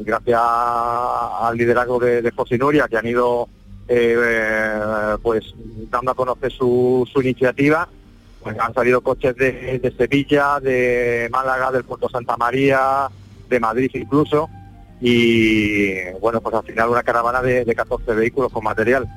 [0.00, 3.48] gracias al liderazgo de, de José Nuria, que han ido
[3.88, 5.54] eh, eh, pues
[5.90, 7.88] dando a conocer su iniciativa,
[8.42, 13.08] pues han salido coches de, de Sevilla, de Málaga, del Puerto Santa María,
[13.48, 14.48] de Madrid incluso,
[15.00, 19.08] y bueno, pues al final una caravana de, de 14 vehículos con material.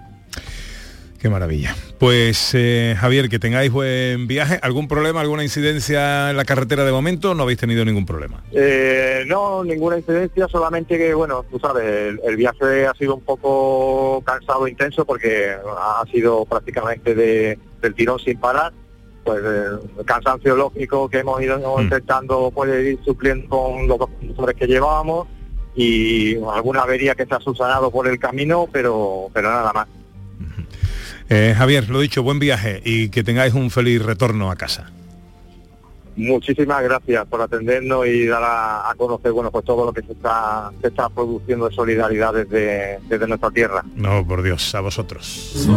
[1.19, 1.73] Qué maravilla.
[1.99, 4.59] Pues eh, Javier, que tengáis buen viaje.
[4.61, 7.33] ¿Algún problema, alguna incidencia en la carretera de momento?
[7.33, 8.43] No habéis tenido ningún problema.
[8.51, 13.21] Eh, no, ninguna incidencia, solamente que, bueno, tú sabes, el, el viaje ha sido un
[13.23, 18.73] poco cansado e intenso porque ha sido prácticamente de- del tirón sin parar.
[19.23, 19.65] Pues eh,
[19.99, 25.27] el cansancio lógico que hemos ido intentando pues, ir supliendo con los conductores que llevábamos
[25.75, 29.87] y alguna avería que se ha subsanado por el camino, pero, pero nada más.
[31.29, 34.91] Eh, Javier, lo dicho, buen viaje y que tengáis un feliz retorno a casa.
[36.15, 40.11] muchísimas gracias por atendernos y dar a, a conocer bueno pues todo lo que se
[40.11, 43.83] está se está produciendo de solidaridad desde, desde nuestra tierra.
[43.95, 45.67] No, por Dios, a vosotros.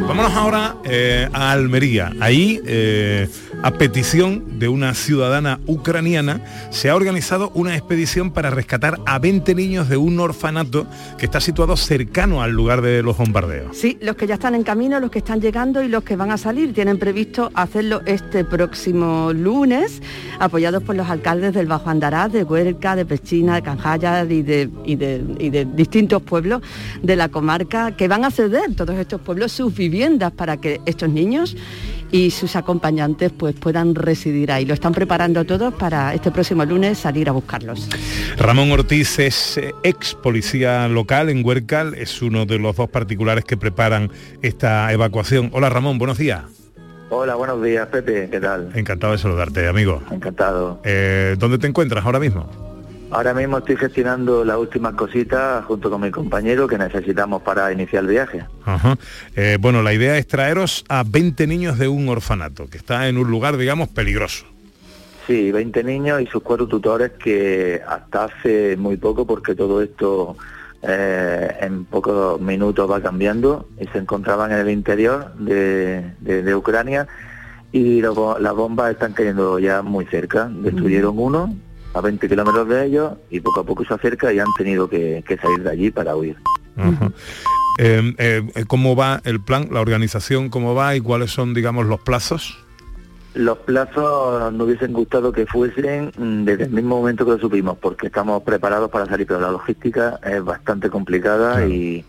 [0.00, 2.12] Vámonos ahora eh, a Almería.
[2.20, 3.26] Ahí, eh,
[3.62, 9.54] a petición de una ciudadana ucraniana, se ha organizado una expedición para rescatar a 20
[9.54, 13.76] niños de un orfanato que está situado cercano al lugar de los bombardeos.
[13.76, 16.30] Sí, los que ya están en camino, los que están llegando y los que van
[16.30, 16.74] a salir.
[16.74, 20.02] Tienen previsto hacerlo este próximo lunes,
[20.40, 25.66] apoyados por los alcaldes del Bajo Andaraz, de Huerca, de Pechina, de Canjaya y de
[25.74, 26.62] distintos pueblos
[27.02, 31.08] de la comarca que van a ceder todos estos pueblos sus viviendas para que estos
[31.08, 31.56] niños
[32.12, 34.64] y sus acompañantes pues puedan residir ahí.
[34.64, 37.88] Lo están preparando todos para este próximo lunes salir a buscarlos.
[38.36, 43.44] Ramón Ortiz es eh, ex policía local en Huercal, es uno de los dos particulares
[43.44, 45.50] que preparan esta evacuación.
[45.52, 46.42] Hola Ramón, buenos días.
[47.08, 48.70] Hola, buenos días, Pepe, ¿qué tal?
[48.74, 50.02] Encantado de saludarte, amigo.
[50.10, 50.80] Encantado.
[50.84, 52.71] Eh, ¿Dónde te encuentras ahora mismo?
[53.12, 58.04] Ahora mismo estoy gestionando las últimas cositas junto con mi compañero que necesitamos para iniciar
[58.04, 58.42] el viaje.
[58.64, 58.96] Ajá.
[59.36, 63.18] Eh, bueno, la idea es traeros a 20 niños de un orfanato, que está en
[63.18, 64.46] un lugar, digamos, peligroso.
[65.26, 70.36] Sí, 20 niños y sus cuatro tutores que hasta hace muy poco, porque todo esto
[70.82, 76.54] eh, en pocos minutos va cambiando, y se encontraban en el interior de, de- de
[76.56, 77.06] Ucrania
[77.72, 80.48] y lo las bombas están cayendo ya muy cerca.
[80.50, 81.54] Destruyeron uno
[81.94, 85.22] a 20 kilómetros de ellos y poco a poco se acerca y han tenido que,
[85.26, 86.36] que salir de allí para huir.
[86.76, 87.10] Ajá.
[87.78, 92.00] Eh, eh, ¿Cómo va el plan, la organización, cómo va y cuáles son, digamos, los
[92.00, 92.58] plazos?
[93.34, 97.78] Los plazos nos hubiesen gustado que fuesen mm, desde el mismo momento que lo supimos,
[97.78, 102.04] porque estamos preparados para salir, pero la logística es bastante complicada y,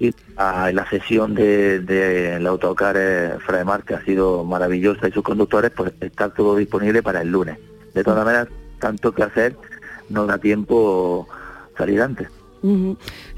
[0.00, 5.70] y la sesión de, de autocar eh, Fraemar, que ha sido maravillosa, y sus conductores,
[5.70, 7.56] pues está todo disponible para el lunes.
[7.94, 9.56] De todas maneras, tanto que hacer,
[10.08, 11.26] no da tiempo
[11.76, 12.28] salir antes.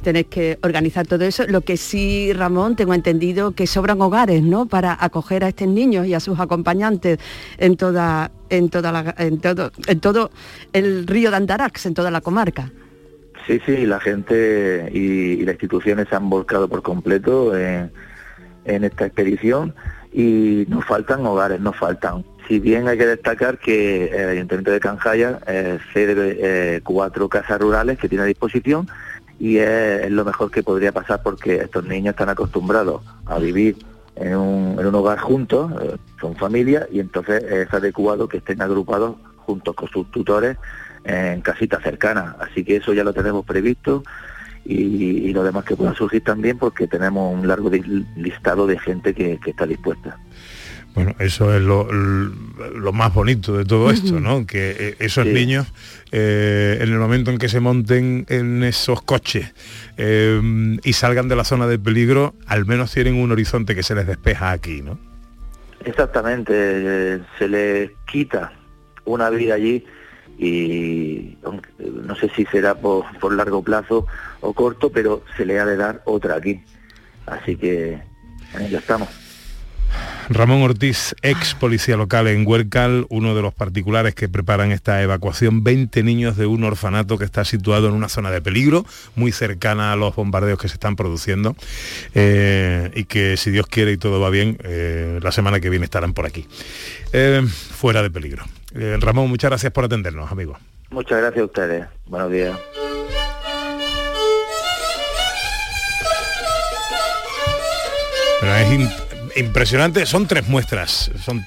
[0.03, 1.45] Tenéis que organizar todo eso.
[1.49, 4.67] Lo que sí, Ramón, tengo entendido que sobran hogares, ¿no?
[4.67, 7.19] Para acoger a estos niños y a sus acompañantes
[7.59, 10.31] en toda, en toda la, en todo, en todo
[10.73, 12.71] el río de Andarax, en toda la comarca.
[13.49, 14.99] Sí, sí, la gente y,
[15.41, 17.91] y las instituciones se han volcado por completo en,
[18.65, 19.75] en esta expedición
[20.13, 22.25] y nos faltan hogares, nos faltan.
[22.47, 27.61] Si bien hay que destacar que el Ayuntamiento de Canjaya eh, cede eh, cuatro casas
[27.61, 28.89] rurales que tiene a disposición
[29.41, 33.77] y es, lo mejor que podría pasar porque estos niños están acostumbrados a vivir
[34.15, 38.63] en un, en un hogar juntos, eh, son familia y entonces es adecuado que estén
[38.63, 40.57] agrupados juntos con sus tutores
[41.05, 42.37] en casitas cercanas.
[42.39, 44.05] Así que eso ya lo tenemos previsto
[44.65, 47.71] y, y lo demás que pueda surgir también porque tenemos un largo
[48.17, 50.17] listado de gente que está dispuesta.
[50.97, 54.47] Bueno, eso es lo, lo más bonito de todo esto, ¿no?
[54.47, 55.33] Que eh, esos Sí.
[55.33, 55.67] niños,
[56.11, 59.53] eh, en el momento en que se monten en esos coches
[59.99, 60.41] eh,
[60.83, 64.07] y salgan de la zona de peligro, al menos tienen un horizonte que se les
[64.07, 64.99] despeja aquí, ¿no?
[65.85, 68.53] Exactamente, eh, se les quita
[69.05, 69.85] una vida allí
[70.39, 71.37] y
[72.07, 74.07] no sé si será por, por largo plazo
[74.41, 76.61] o corto, pero se le ha de dar otra aquí.
[77.27, 78.01] Así que
[78.59, 79.09] ello estamos.
[80.29, 85.63] Ramón Ortiz, ex policía local en Huercal, uno de los particulares que preparan esta evacuación,
[85.63, 88.85] 20 niños de un orfanato que está situado en una zona de peligro,
[89.15, 91.55] muy cercana a los bombardeos que se están produciendo,
[92.15, 95.85] eh, y que si Dios quiere y todo va bien, eh, la semana que viene
[95.85, 96.47] estarán por aquí,
[97.13, 98.45] eh, fuera de peligro.
[99.01, 100.59] Ramón, muchas gracias por atendernos, amigo.
[100.91, 101.87] Muchas gracias a ustedes.
[102.07, 102.59] Buenos días.
[108.41, 109.06] Pero es im-
[109.37, 111.47] impresionante, son tres muestras, son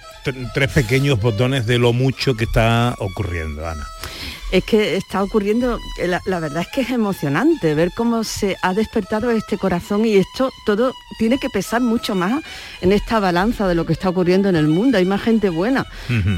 [0.53, 3.88] tres pequeños botones de lo mucho que está ocurriendo, Ana.
[4.51, 8.73] Es que está ocurriendo, la, la verdad es que es emocionante ver cómo se ha
[8.73, 12.41] despertado este corazón y esto todo tiene que pesar mucho más
[12.82, 14.97] en esta balanza de lo que está ocurriendo en el mundo.
[14.97, 15.86] Hay más gente buena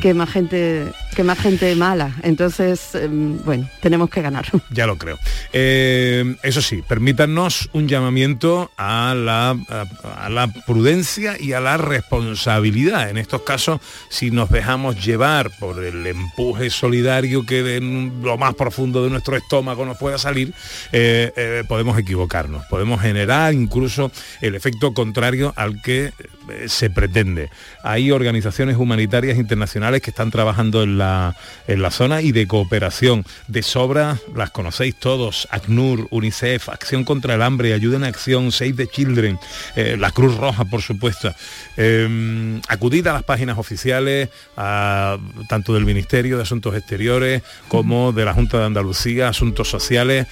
[0.02, 2.16] que más gente que más gente mala.
[2.24, 4.46] Entonces, em, bueno, tenemos que ganar.
[4.72, 5.20] Ya lo creo.
[5.54, 11.78] Eh, eso sí, permítanos un llamamiento a la, a, a la prudencia y a la
[11.78, 13.10] responsabilidad.
[13.10, 13.71] En estos casos
[14.10, 19.38] si nos dejamos llevar por el empuje solidario que de lo más profundo de nuestro
[19.38, 20.54] estómago nos pueda salir,
[20.92, 26.12] eh, eh, podemos equivocarnos, podemos generar incluso el efecto contrario al que
[26.68, 27.50] se pretende.
[27.84, 31.36] Hay organizaciones humanitarias internacionales que están trabajando en la,
[31.68, 33.26] en la zona y de cooperación.
[33.48, 38.74] De sobra las conocéis todos, ACNUR, UNICEF, Acción contra el Hambre, Ayuda en Acción, Save
[38.74, 39.40] the Children,
[39.76, 41.34] eh, la Cruz Roja, por supuesto.
[41.78, 48.34] Eh, acudid a las páginas oficiales, tanto del Ministerio de Asuntos Exteriores como de la
[48.34, 50.28] Junta de Andalucía, Asuntos Sociales,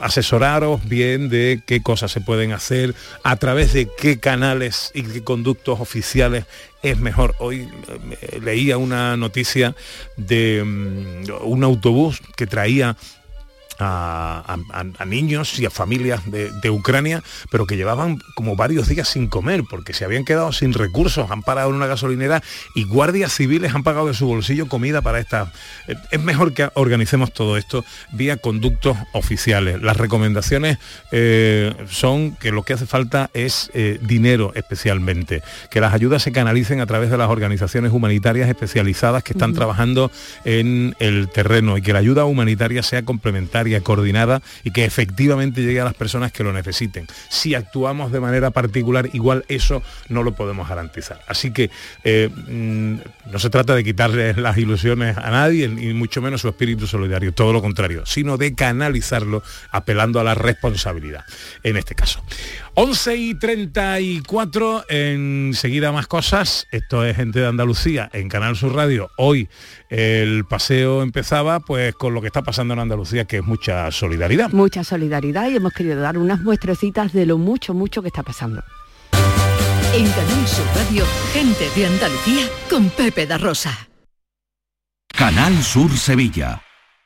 [0.00, 5.80] asesoraros bien de qué cosas se pueden hacer, a través de qué canales y conductos
[5.80, 6.44] oficiales
[6.82, 7.34] es mejor.
[7.38, 7.68] Hoy
[8.20, 9.74] eh, leía una noticia
[10.16, 12.96] de mm, un autobús que traía
[13.78, 14.56] a,
[15.06, 19.92] niños y a familias de, Ucrania, pero que llevaban como varios días sin comer, porque
[19.92, 22.42] se habían quedado sin recursos, han parado en una gasolinera
[22.74, 25.52] y guardias civiles han pagado de su bolsillo comida para esta.
[26.10, 29.82] Es mejor que organicemos todo esto vía conductos oficiales.
[29.82, 30.78] Las recomendaciones
[31.12, 36.32] eh, son que lo que hace falta es eh, dinero especialmente, que las ayudas se
[36.32, 40.10] canalicen a través de las organizaciones humanitarias especializadas que están trabajando
[40.44, 45.80] en el terreno y que la ayuda humanitaria sea complementaria coordinada y que efectivamente llegue
[45.80, 47.06] a las personas que lo necesiten.
[47.28, 51.20] Si actuamos de manera particular, igual eso no lo podemos garantizar.
[51.26, 51.70] Así que
[52.04, 52.96] eh, mm,
[53.30, 57.32] no se trata de quitarle las ilusiones a nadie, ni mucho menos su espíritu solidario,
[57.32, 61.24] todo lo contrario, sino de canalizarlo apelando a la responsabilidad,
[61.62, 62.22] en este caso.
[62.76, 66.66] 11 y 34, enseguida más cosas.
[66.72, 69.10] Esto es Gente de Andalucía en Canal Sur Radio.
[69.16, 69.48] Hoy
[69.90, 74.50] el paseo empezaba pues con lo que está pasando en Andalucía, que es mucha solidaridad.
[74.50, 78.64] Mucha solidaridad y hemos querido dar unas muestrecitas de lo mucho, mucho que está pasando.
[79.94, 83.88] En Canal Sur Radio, Gente de Andalucía con Pepe da Rosa.
[85.16, 86.63] Canal Sur Sevilla.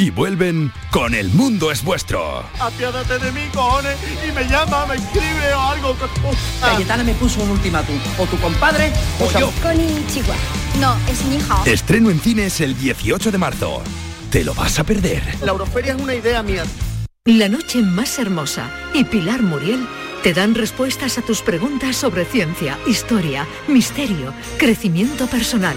[0.00, 2.42] y vuelven con El Mundo es Vuestro.
[2.58, 5.96] Apiádate de mí, cojones, y me llama, me escribe o algo.
[6.58, 9.52] Cayetana me puso un ultimátum, o tu compadre o yo.
[9.62, 10.36] Con Chihuahua.
[10.80, 11.62] No, es mi hija.
[11.66, 13.82] Estreno en cines el 18 de marzo.
[14.30, 15.22] Te lo vas a perder.
[15.42, 16.64] La Euroferia es una idea mía.
[17.26, 19.86] La noche más hermosa y Pilar Muriel
[20.22, 25.76] te dan respuestas a tus preguntas sobre ciencia, historia, misterio, crecimiento personal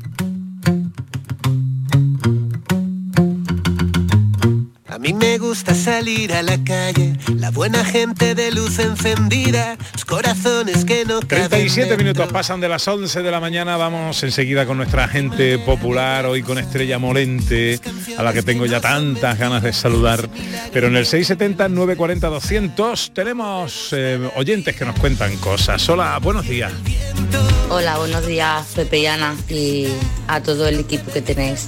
[5.41, 11.19] Gusta salir a la calle, la buena gente de luz encendida, los corazones que no
[11.19, 16.27] 37 minutos pasan de las 11 de la mañana, vamos enseguida con nuestra gente popular,
[16.27, 17.79] hoy con Estrella Molente,
[18.17, 20.29] a la que tengo ya tantas ganas de saludar.
[20.71, 25.89] Pero en el 670-940-200 tenemos eh, oyentes que nos cuentan cosas.
[25.89, 26.71] Hola, buenos días.
[27.69, 29.87] Hola, buenos días Pepe y Ana y
[30.27, 31.67] a todo el equipo que tenéis.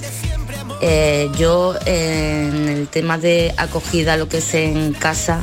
[0.80, 5.42] Eh, yo en el tema de acogida, lo que es en casa,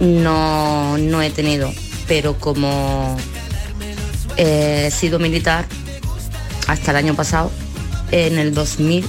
[0.00, 1.72] no, no he tenido,
[2.06, 3.16] pero como
[4.36, 5.66] eh, he sido militar
[6.66, 7.50] hasta el año pasado,
[8.10, 9.04] en el 2000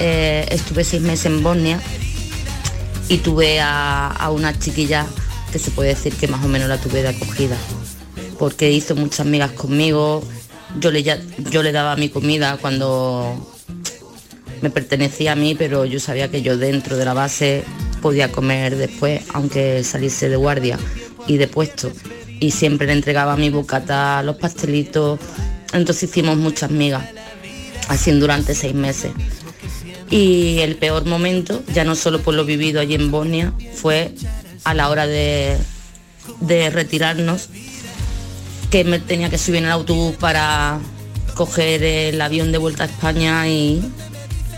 [0.00, 1.80] eh, estuve seis meses en Bosnia
[3.08, 5.06] y tuve a, una chiquilla
[5.52, 7.56] que se puede decir que más o menos la tuve de acogida,
[8.38, 10.24] porque hizo muchas amigas conmigo,
[10.80, 13.53] yo le, yo le daba mi comida cuando
[14.60, 17.64] me pertenecía a mí, pero yo sabía que yo dentro de la base
[18.00, 20.78] podía comer después, aunque saliese de guardia
[21.26, 21.90] y de puesto.
[22.40, 25.18] Y siempre le entregaba mi bocata, los pastelitos.
[25.72, 27.04] Entonces hicimos muchas migas,
[27.88, 29.12] así durante seis meses.
[30.10, 34.14] Y el peor momento, ya no solo por lo vivido allí en Bosnia, fue
[34.64, 35.56] a la hora de,
[36.40, 37.48] de retirarnos,
[38.70, 40.78] que me tenía que subir en el autobús para
[41.34, 43.82] coger el avión de vuelta a España y,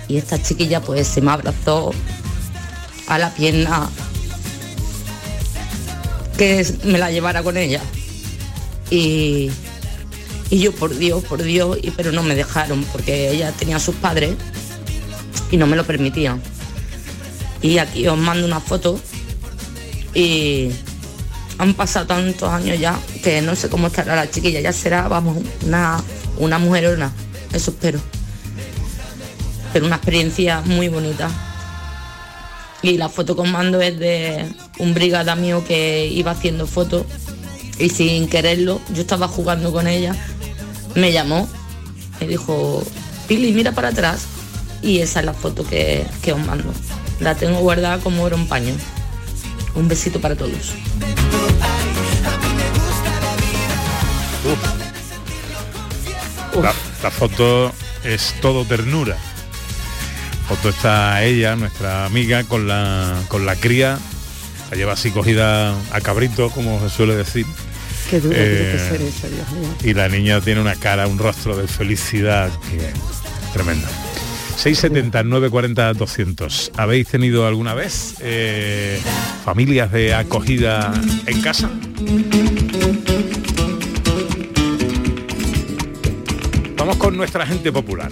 [0.08, 1.92] y esta chiquilla pues se me abrazó
[3.06, 3.88] a la pierna
[6.36, 7.80] que me la llevara con ella.
[8.90, 9.50] Y,
[10.50, 13.80] y yo por Dios, por Dios, y, pero no me dejaron porque ella tenía a
[13.80, 14.34] sus padres
[15.50, 16.40] y no me lo permitían.
[17.62, 19.00] Y aquí os mando una foto
[20.14, 20.70] y
[21.58, 25.38] han pasado tantos años ya que no sé cómo estará la chiquilla, ya será, vamos,
[25.64, 26.02] una,
[26.38, 27.12] una mujerona,
[27.52, 27.98] eso espero.
[29.76, 31.28] Pero una experiencia muy bonita.
[32.80, 37.04] Y la foto con mando es de un brigada mío que iba haciendo fotos
[37.78, 40.16] y sin quererlo, yo estaba jugando con ella,
[40.94, 41.46] me llamó,
[42.18, 42.82] me dijo,
[43.28, 44.24] Pili, mira para atrás.
[44.80, 46.72] Y esa es la foto que, que os mando.
[47.20, 48.72] La tengo guardada como era un paño.
[49.74, 50.72] Un besito para todos.
[56.62, 56.72] La,
[57.02, 57.72] la foto
[58.04, 59.18] es todo ternura.
[60.48, 63.98] Foto está ella, nuestra amiga, con la, con la cría.
[64.70, 67.46] La lleva así cogida a cabrito, como se suele decir.
[68.10, 69.68] Qué duro tiene que Eh, ser eso, Dios mío.
[69.82, 72.90] Y la niña tiene una cara, un rostro de felicidad que
[73.52, 73.88] tremenda.
[74.56, 76.72] 679 40 200.
[76.76, 79.00] ¿Habéis tenido alguna vez eh,
[79.44, 80.92] familias de acogida
[81.26, 81.68] en casa?
[86.76, 88.10] Vamos con nuestra gente popular.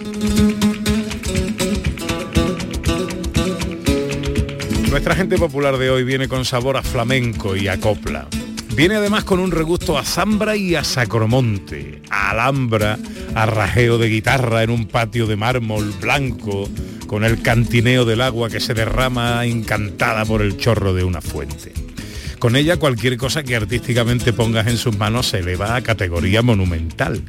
[4.95, 8.29] Nuestra gente popular de hoy viene con sabor a flamenco y a copla.
[8.77, 12.97] Viene además con un regusto a zambra y a sacromonte, a alhambra,
[13.35, 16.69] a rajeo de guitarra en un patio de mármol blanco,
[17.09, 21.73] con el cantineo del agua que se derrama encantada por el chorro de una fuente.
[22.45, 27.23] Con ella cualquier cosa que artísticamente pongas en sus manos se eleva a categoría monumental.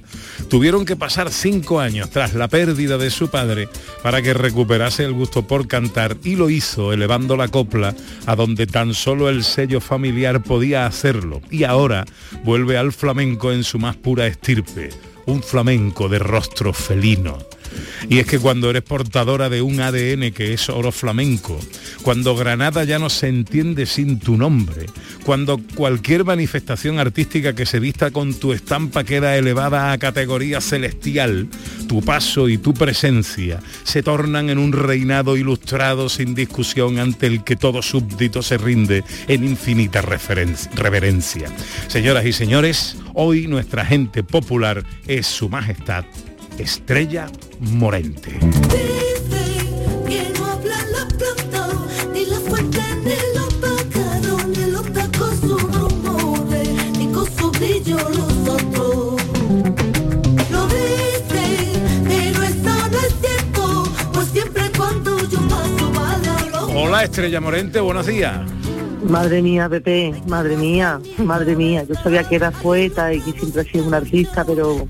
[0.50, 3.70] Tuvieron que pasar cinco años tras la pérdida de su padre
[4.04, 7.96] para que recuperase el gusto por cantar y lo hizo elevando la copla
[8.26, 11.42] a donde tan solo el sello familiar podía hacerlo.
[11.50, 12.04] Y ahora
[12.44, 14.90] vuelve al flamenco en su más pura estirpe,
[15.28, 17.38] un flamenco de rostro felino.
[18.10, 21.60] Y es que cuando eres portadora de un ADN que es oro flamenco,
[22.02, 24.86] cuando Granada ya no se entiende sin tu nombre,
[25.24, 31.48] cuando cualquier manifestación artística que se vista con tu estampa queda elevada a categoría celestial,
[31.88, 37.44] tu paso y tu presencia se tornan en un reinado ilustrado sin discusión ante el
[37.44, 41.50] que todo súbdito se rinde en infinita reverencia.
[41.88, 46.06] Señoras y señores, hoy nuestra gente popular es su majestad
[46.58, 47.30] Estrella
[47.60, 48.40] Morente.
[66.78, 68.65] Hola Estrella Morente, buenos días.
[69.10, 71.84] Madre mía, Pepe, madre mía, madre mía.
[71.88, 74.88] Yo sabía que eras poeta y que siempre has sido un artista, pero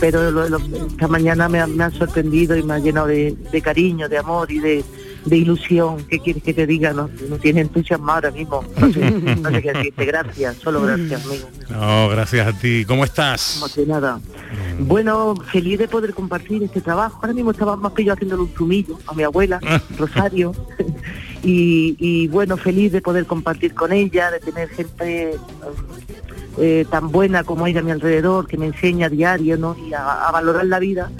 [0.00, 3.34] pero lo- lo- esta mañana me, ha- me han sorprendido y me ha llenado de,
[3.50, 4.84] de cariño, de amor y de,
[5.24, 6.04] de ilusión.
[6.08, 6.92] ¿Qué quieres que te diga?
[6.92, 8.62] No, no tiene entusiasmo ahora mismo.
[8.78, 10.04] No sé, no sé qué decirte.
[10.04, 11.48] Gracias, solo gracias, amigo.
[11.70, 12.84] No, gracias a ti.
[12.86, 13.56] ¿Cómo estás?
[13.56, 14.20] Emocionada.
[14.80, 17.18] Bueno, feliz de poder compartir este trabajo.
[17.22, 19.58] Ahora mismo estaba más que yo haciéndole un zumillo a mi abuela,
[19.98, 20.52] Rosario.
[21.48, 25.34] Y, bueno, feliz de poder compartir con ella, de tener gente
[26.58, 29.76] eh, tan buena como ella a mi alrededor, que me enseña a diario ¿no?
[29.78, 31.10] y a, valorar la vida.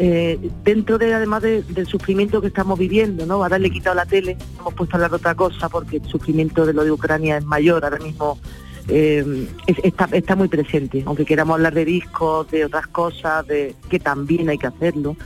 [0.00, 3.34] eh, dentro de además de- del sufrimiento que estamos viviendo, ¿no?
[3.42, 6.64] Ahora le he quitado la tele, hemos puesto a hablar otra cosa porque el sufrimiento
[6.64, 8.38] de lo de Ucrania es mayor, ahora mismo
[8.86, 13.74] eh, es- está, está muy presente, aunque queramos hablar de discos, de otras cosas, de
[13.90, 15.16] que también hay que hacerlo.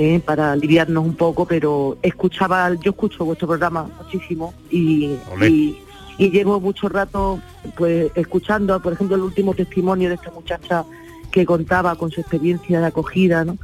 [0.00, 5.76] Eh, para aliviarnos un poco, pero escuchaba, yo escucho vuestro programa muchísimo y, y,
[6.18, 7.40] y llevo mucho rato
[7.76, 10.84] pues escuchando, por ejemplo, el último testimonio de esta muchacha
[11.32, 13.58] que contaba con su experiencia de acogida, ¿no?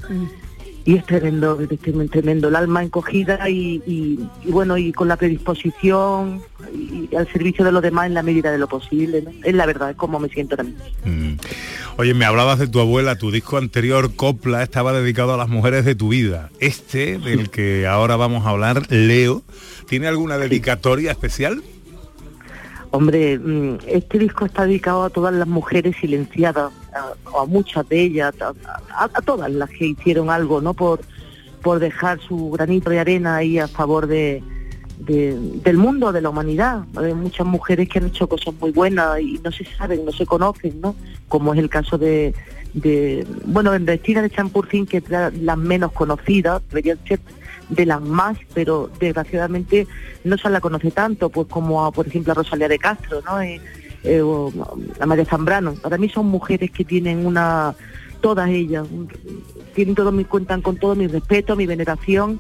[0.85, 1.59] Y es tremendo,
[2.11, 6.43] tremendo, el alma encogida y bueno, y con la predisposición
[6.75, 9.31] y, al servicio de los demás en la medida de lo posible, ¿no?
[9.43, 10.79] Es la verdad, es como me siento también.
[11.05, 11.39] Mm.
[11.97, 15.85] Oye, me hablabas de tu abuela, tu disco anterior, Copla, estaba dedicado a las mujeres
[15.85, 16.51] de tu vida.
[16.59, 19.43] Este, del que ahora vamos a hablar, Leo,
[19.89, 21.63] ¿tiene alguna dedicatoria especial?
[22.95, 28.01] Hombre, mm, este disco está dedicado a todas las mujeres silenciadas, a, a muchas de
[28.03, 30.75] ellas, a, todas las que hicieron algo, ¿no?
[30.75, 31.01] Por,
[31.61, 34.45] por dejar su granito de arena ahí a favor de,
[34.99, 36.85] de- del mundo, de la humanidad.
[36.95, 40.25] Hay muchas mujeres que han hecho cosas muy buenas y no se saben, no se
[40.25, 40.95] conocen, ¿no?
[41.27, 42.33] Como es el caso de,
[43.45, 47.19] bueno, en Cristina de Champurcín, que es la- menos conocidas, deberían ser
[47.69, 49.87] de las más, pero desgraciadamente
[50.25, 53.41] no se la conoce tanto, pues como a, por ejemplo a Rosalía de Castro, ¿no?
[53.41, 53.61] Eh,
[54.05, 54.53] eh, o
[55.01, 55.75] a María Zambrano.
[55.75, 57.75] Para mí son mujeres que tienen una,
[58.21, 58.87] todas ellas,
[59.75, 62.39] tienen todo mi, cuentan con todo mi respeto, mi veneración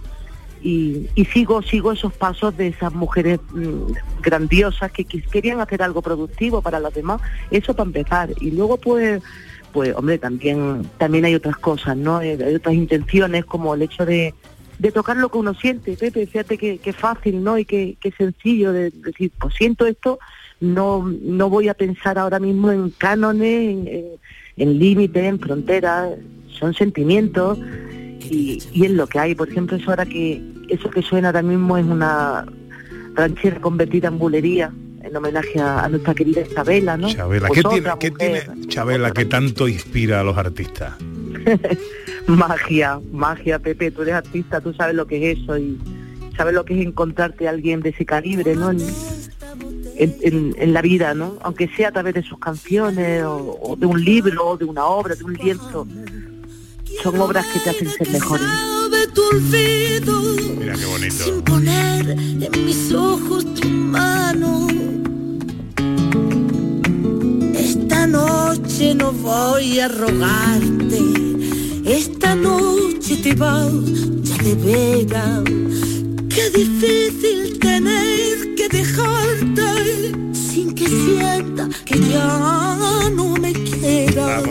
[0.64, 6.62] y, sigo, sigo esos pasos de esas mujeres mm, grandiosas que, querían hacer algo productivo
[6.62, 7.20] para los demás,
[7.50, 8.30] eso para empezar.
[8.40, 9.22] Y luego pues
[9.72, 12.22] pues hombre, también también hay otras cosas, ¿no?
[12.22, 14.32] Eh, Hay otras intenciones como el hecho de,
[14.78, 17.58] de tocar lo que uno siente, Pepe, fíjate que, que fácil, ¿no?
[17.58, 20.18] Y que, que sencillo de decir, pues siento esto,
[20.60, 24.04] no, no voy a pensar ahora mismo en cánones, en, en,
[24.56, 26.10] en límites, en fronteras,
[26.58, 27.58] son sentimientos
[28.20, 29.34] y, y es lo que hay.
[29.34, 32.46] Por ejemplo, eso ahora que, eso que suena ahora mismo es una
[33.14, 34.72] ranchera convertida en bulería,
[35.02, 37.08] en homenaje a, a nuestra querida Isabela, ¿no?
[37.08, 40.94] Chabela, Pues ¿qué tiene, otra qué tiene Chabela que tanto inspira a los artistas?
[42.26, 45.78] magia, magia, Pepe, tú eres artista, tú sabes lo que es eso y
[46.36, 48.70] sabes lo que es encontrarte a alguien de ese calibre, ¿no?
[48.70, 48.80] En,
[49.96, 51.36] en- en- en la vida, ¿no?
[51.42, 54.84] Aunque sea a través de sus canciones o, o de un libro o de una
[54.84, 55.86] obra, de un lienzo.
[57.02, 58.46] Son obras que te hacen ser mejores.
[59.32, 60.20] olvido
[60.58, 61.24] Mira qué bonito.
[61.24, 64.66] sin poner en mis ojos tu mano.
[67.54, 71.00] Esta noche no voy a rogarte,
[71.84, 73.70] esta noche te vas
[74.22, 75.42] ya de veras.
[76.34, 84.42] Qué difícil tener que dejarte sin que sienta que ya no me queda.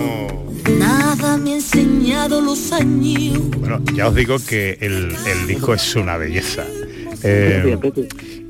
[0.79, 3.39] Nada me ha enseñado los años.
[3.59, 6.63] Bueno, ya os digo que el, el disco es una belleza.
[7.25, 7.77] Eh,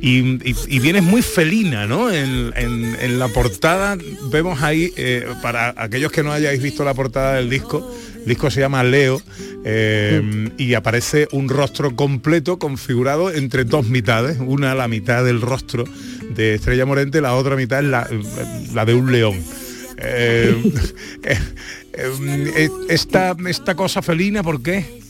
[0.02, 0.20] y,
[0.50, 2.12] y- y vienes muy felina, ¿no?
[2.12, 3.98] En, en- en la portada
[4.32, 8.50] vemos ahí, eh, para aquellos que no hayáis visto la portada del disco, el disco
[8.50, 9.22] se llama Leo
[9.66, 15.84] eh, y aparece un rostro completo configurado entre dos mitades, una la mitad del rostro
[16.34, 19.38] de Estrella Morente, la otra mitad es la, de un león.
[19.98, 20.72] Eh,
[21.24, 21.38] eh,
[21.94, 25.03] eh, esta, esta cosa felina, ¿por qué?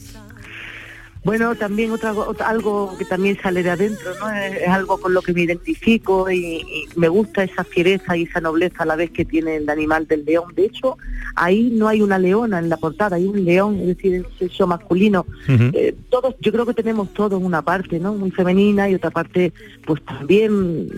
[1.23, 4.29] Bueno, también otra, otra- algo que también sale de adentro, ¿no?
[4.29, 8.23] Es, es algo con lo que me identifico y, y me gusta esa fiereza y
[8.23, 10.53] esa nobleza a la vez que tiene el animal del león.
[10.53, 10.97] De hecho,
[11.35, 14.67] ahí no hay una leona en la portada, hay un león, es decir, el sexo
[14.67, 15.25] masculino.
[15.73, 18.13] Eh, todos, yo creo que tenemos todos una parte, ¿no?
[18.13, 19.53] Muy femenina y otra parte,
[19.85, 20.89] pues también,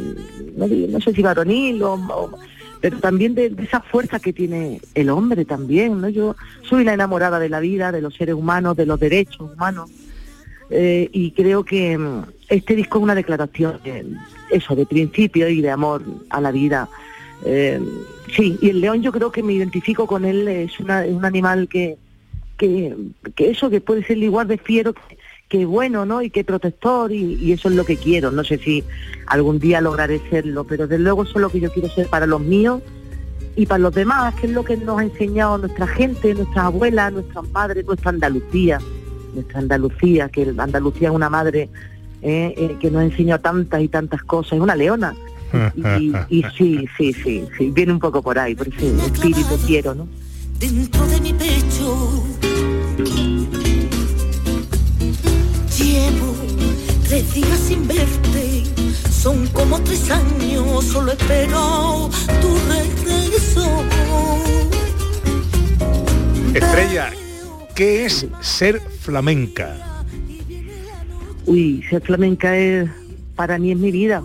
[0.57, 2.32] no, sé si varonil o, o-
[2.82, 6.09] pero también de, de esa fuerza que tiene el hombre también, ¿no?
[6.09, 6.36] Yo
[6.67, 9.89] soy la enamorada de la vida, de los seres humanos, de los derechos humanos.
[10.70, 14.05] Eh, y creo que mm, este disco es una declaración de
[14.51, 16.89] eso, de principio y de amor a la vida.
[17.45, 17.80] Eh,
[18.36, 21.26] sí, y el león yo creo que me identifico con él, es, una- es un
[21.26, 21.97] animal que,
[22.57, 22.95] que,
[23.38, 24.95] eso, que puede ser igual de fiero
[25.49, 26.24] que, bueno, ¿no?
[26.24, 28.32] Y que protector, y, y eso es lo que quiero.
[28.32, 28.84] No sé si
[29.28, 32.26] algún día lograré serlo, pero desde luego eso es lo que yo quiero ser para
[32.26, 32.82] los míos
[33.55, 37.13] y para los demás, que es lo que nos ha enseñado nuestra gente, nuestras abuelas,
[37.13, 38.80] nuestras madres, nuestra Andalucía,
[39.36, 41.69] nuestra Andalucía, que Andalucía es una madre
[42.21, 45.13] eh, eh, que nos enseñó tantas y tantas cosas, es una leona.
[45.75, 49.95] Y, y sí, sí, sí, sí, viene un poco por ahí, por ese espíritu quiero,
[49.95, 50.05] ¿no?
[50.59, 52.23] dentro de mi pecho.
[55.77, 56.36] Llevo
[57.07, 58.63] tres días sin verte,
[59.11, 62.09] son como tres años, solo espero
[62.41, 63.83] tu regreso.
[66.53, 67.11] Estrella,
[67.76, 69.76] ¿qué es ser flamenca?
[71.45, 72.89] Uy, ser flamenca es,
[73.36, 74.23] para mí es mi vida.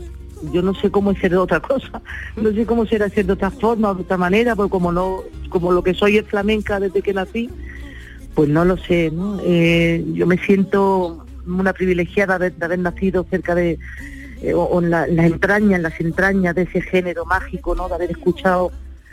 [0.53, 2.01] Yo no sé cómo es ser de otra cosa,
[2.37, 5.73] no sé cómo será ser de otra forma de otra manera, porque como no, como
[5.73, 7.51] lo que soy es flamenca desde que nací,
[8.35, 9.13] pues no lo sé.
[9.43, 13.79] Eh, yo me siento una privilegiada de, haber nacido cerca de,
[14.43, 17.89] eh, las entrañas, en las entrañas de ese género mágico, ¿no?
[17.89, 18.71] De haber escuchado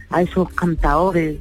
[0.09, 1.37] a esos cantadores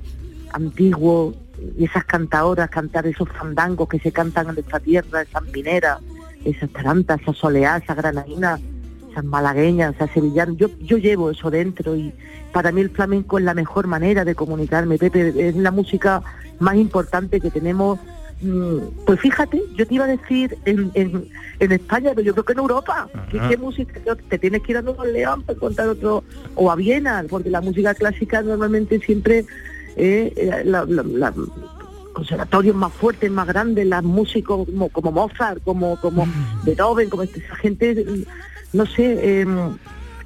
[0.52, 1.34] antiguos
[1.78, 6.00] esas cantadoras cantar esos fandangos que se cantan en nuestra tierra, esas mineras,
[6.44, 8.60] esas tarantas, esas soleadas, esas granadinas,
[9.10, 10.56] esas malagueñas, esas sevillanas.
[10.56, 12.12] Yo, yo llevo eso dentro y
[12.52, 16.22] para mí el flamenco es la mejor manera de comunicarme, Pepe, es la música
[16.58, 17.98] más importante que tenemos.
[18.40, 21.28] Mm, Pues fíjate, yo te iba a decir en, en,
[21.58, 23.48] en España, pero yo creo que en Europa, ¿qué, Ajá.
[23.48, 24.00] qué música?
[24.28, 26.22] Te tienes que ir a Nueva León para encontrar otro,
[26.54, 29.46] o a Viena, porque la música clásica normalmente siempre
[29.96, 31.34] eh, eh, la- la- la-
[32.12, 36.26] conservatorios más fuertes, más grandes, las músicos como, como Mozart, como, como
[36.64, 38.22] Beethoven, como esta- esa gente, mm,
[38.76, 39.46] no sé, eh,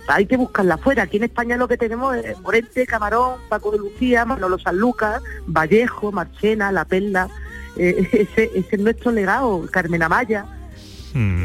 [0.07, 1.03] hay que buscarla afuera.
[1.05, 6.13] Aquí en España lo que tenemos es Morente, Camarón, Paco de Lucía, Manolo Sanlúcar, Vallejo,
[6.13, 7.29] Marchena, La Perla,
[7.77, 10.47] eh, ese, ese es nuestro legado, Carmen Amaya,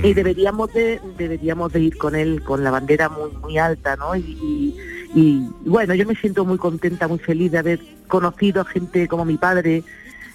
[0.03, 4.15] y deberíamos de deberíamos de ir con él con la bandera muy muy alta no
[4.15, 4.76] y, y-
[5.16, 9.26] y, bueno yo me siento muy contenta muy feliz de haber conocido a gente como
[9.26, 9.84] mi padre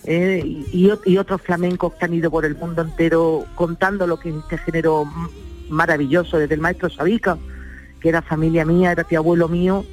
[0.05, 4.07] eh, y, y ot- y otros flamencos que han ido por el mundo entero contando
[4.07, 5.05] lo que es este género
[5.68, 7.39] maravilloso desde el maestro Sabica
[8.01, 9.85] que era familia mía era tío abuelo mío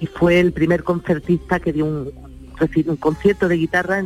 [0.00, 2.12] y fue el primer concertista que dio un,
[2.86, 4.00] un concierto de guitarra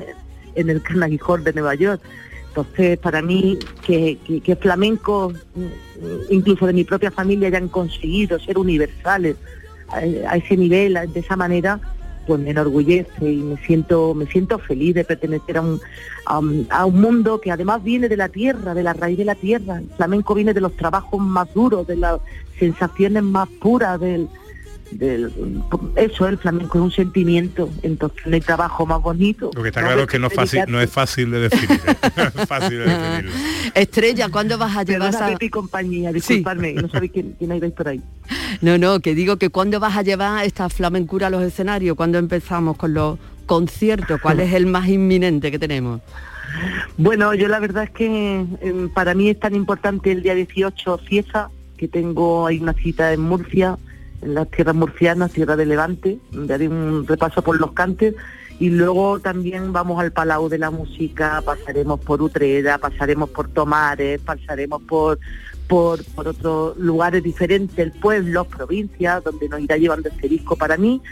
[0.54, 2.00] en, el Carnegie Hall de Nueva York.
[2.48, 5.34] Entonces, para mí, que, que, que flamencos,
[6.30, 9.36] incluso de mi propia familia, hayan conseguido ser universales
[9.90, 11.80] a, ese nivel, de esa manera,
[12.26, 15.80] pues me enorgullece y me siento, me siento feliz de pertenecer a un,
[16.26, 19.24] a, un, a un mundo que además viene de la tierra, de la raíz de
[19.24, 19.78] la tierra.
[19.78, 22.20] El flamenco viene de los trabajos más duros, de las
[22.58, 24.28] sensaciones más puras, del,
[24.90, 25.32] del
[25.96, 29.50] eso el flamenco es un sentimiento, entonces no hay trabajo más bonito.
[29.54, 31.80] Lo que está claro hay es que no, es fácil, no es fácil de definir.
[32.16, 33.30] No es fácil de definirlo.
[33.74, 35.32] Estrella, ¿cuándo vas a llevar Perdona, esa...
[35.32, 38.02] Pepe y compañía, disculpadme, no sabéis quién, quién hay por ahí.
[38.60, 42.18] No, no, que digo que cuándo vas a llevar esta flamencura a los escenarios, cuándo
[42.18, 46.00] empezamos con los conciertos, cuál es el más inminente que tenemos.
[46.96, 50.98] Bueno, yo la verdad es que em, para mí es tan importante el día 18
[50.98, 53.76] fiesta, que tengo ahí una cita en Murcia,
[54.22, 56.18] en las tierras murcianas, tierra de Levante,
[56.50, 58.14] haré un repaso por los cantes
[58.58, 64.20] y luego también vamos al Palau de la Música, pasaremos por Utrera, pasaremos por Tomares,
[64.20, 65.18] pasaremos por
[65.68, 70.56] por, por otros lugares diferentes, el pueblo, provincias, donde nos irá llevando este disco.
[70.56, 71.02] Para mí,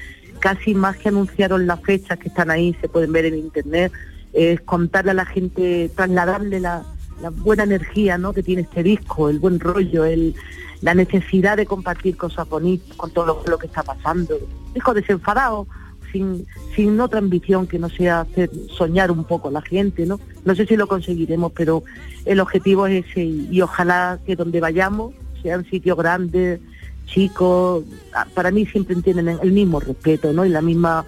[0.40, 3.92] casi más que anunciaron las fechas que están ahí, se pueden ver en internet,
[4.32, 6.84] es contarle a la gente, trasladarle la,
[7.20, 8.32] la buena energía ¿no?
[8.32, 10.34] que tiene este disco, el buen rollo, el,
[10.82, 14.38] la necesidad de compartir cosas bonitas con todo lo, que está pasando.
[14.74, 15.66] Disco desenfadado,
[16.12, 20.20] sin, sin otra ambición que no sea hacer soñar un poco a la gente, ¿no?
[20.44, 21.82] No sé si lo conseguiremos, pero
[22.24, 26.60] el objetivo es ese y, ojalá que donde vayamos sean sitios grandes,
[27.06, 30.44] chicos, ah, para mí siempre tienen el mismo respeto, ¿no?
[30.44, 31.04] Y la misma,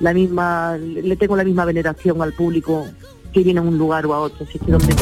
[0.00, 2.86] la misma, le tengo la misma veneración al público
[3.32, 4.94] que viene a un lugar o a otro, así que donde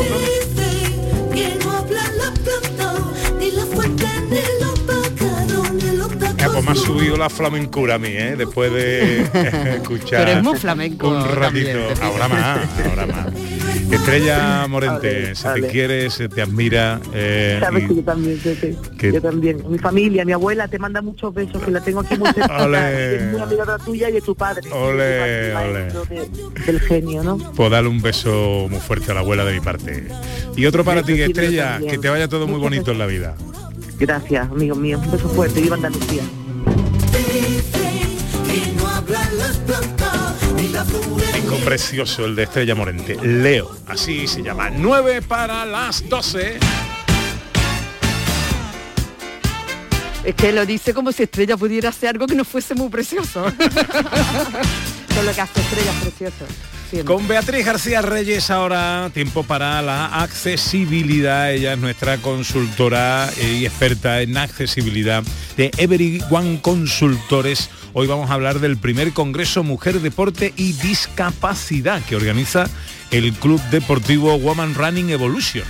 [6.56, 8.34] pues me ha subido la flamencura a mí, ¿eh?
[8.36, 9.20] Después de
[9.76, 11.38] escuchar Pero es muy flamenco un ratito.
[11.40, 13.26] también, ahora más, ahora más.
[13.90, 15.68] Estrella Morente, Vale, se te vale.
[15.68, 17.00] quiere, se te admira.
[17.14, 18.76] eh, Sabes y- que yo también, Pepe.
[18.98, 19.62] que- Yo también.
[19.70, 22.64] Mi familia, mi abuela te manda muchos besos, que la tengo aquí muy cerca.
[22.64, 23.14] Ole.
[23.16, 24.68] Es de la tuya y de tu padre.
[24.72, 26.28] Ole, Maestro de-
[26.66, 27.36] del genio, ¿no?
[27.54, 30.08] Pues darle un beso muy fuerte a la abuela de mi parte.
[30.56, 33.36] Y otro para ti, yo Estrella, que te vaya todo muy bonito en la vida.
[33.98, 35.00] Gracias, amigos míos.
[35.04, 35.60] Un beso fuerte.
[35.60, 36.22] Viva Andalucía.
[40.84, 43.16] Disco precioso el de Estrella Morente.
[43.22, 44.68] Leo, así se llama.
[44.68, 46.58] 9 para las 12.
[50.24, 53.44] Es que lo dice como si Estrella pudiera hacer algo que no fuese muy precioso.
[55.08, 56.44] Todo lo que hace Estrella es precioso.
[56.90, 57.14] siempre.
[57.14, 61.52] Con Beatriz García Reyes ahora tiempo para la accesibilidad.
[61.52, 65.22] Ella es nuestra consultora y experta en accesibilidad
[65.56, 67.70] de Everyone Consultores.
[67.98, 72.66] Hoy vamos a hablar del primer Congreso Mujer, Deporte y Discapacidad que organiza
[73.10, 75.64] el Club Deportivo Woman Running Evolution.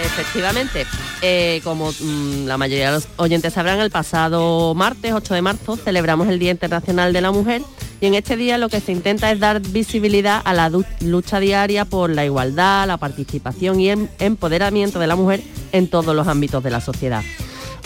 [0.00, 0.86] Efectivamente,
[1.22, 5.76] Eh, como mm, la mayoría de los oyentes sabrán, el pasado martes 8 de marzo
[5.76, 7.62] celebramos el Día Internacional de la Mujer
[8.00, 11.84] y en este día lo que se intenta es dar visibilidad a la lucha diaria
[11.84, 15.42] por la igualdad, la participación y em- empoderamiento de la mujer
[15.72, 17.24] en todos los ámbitos de la sociedad.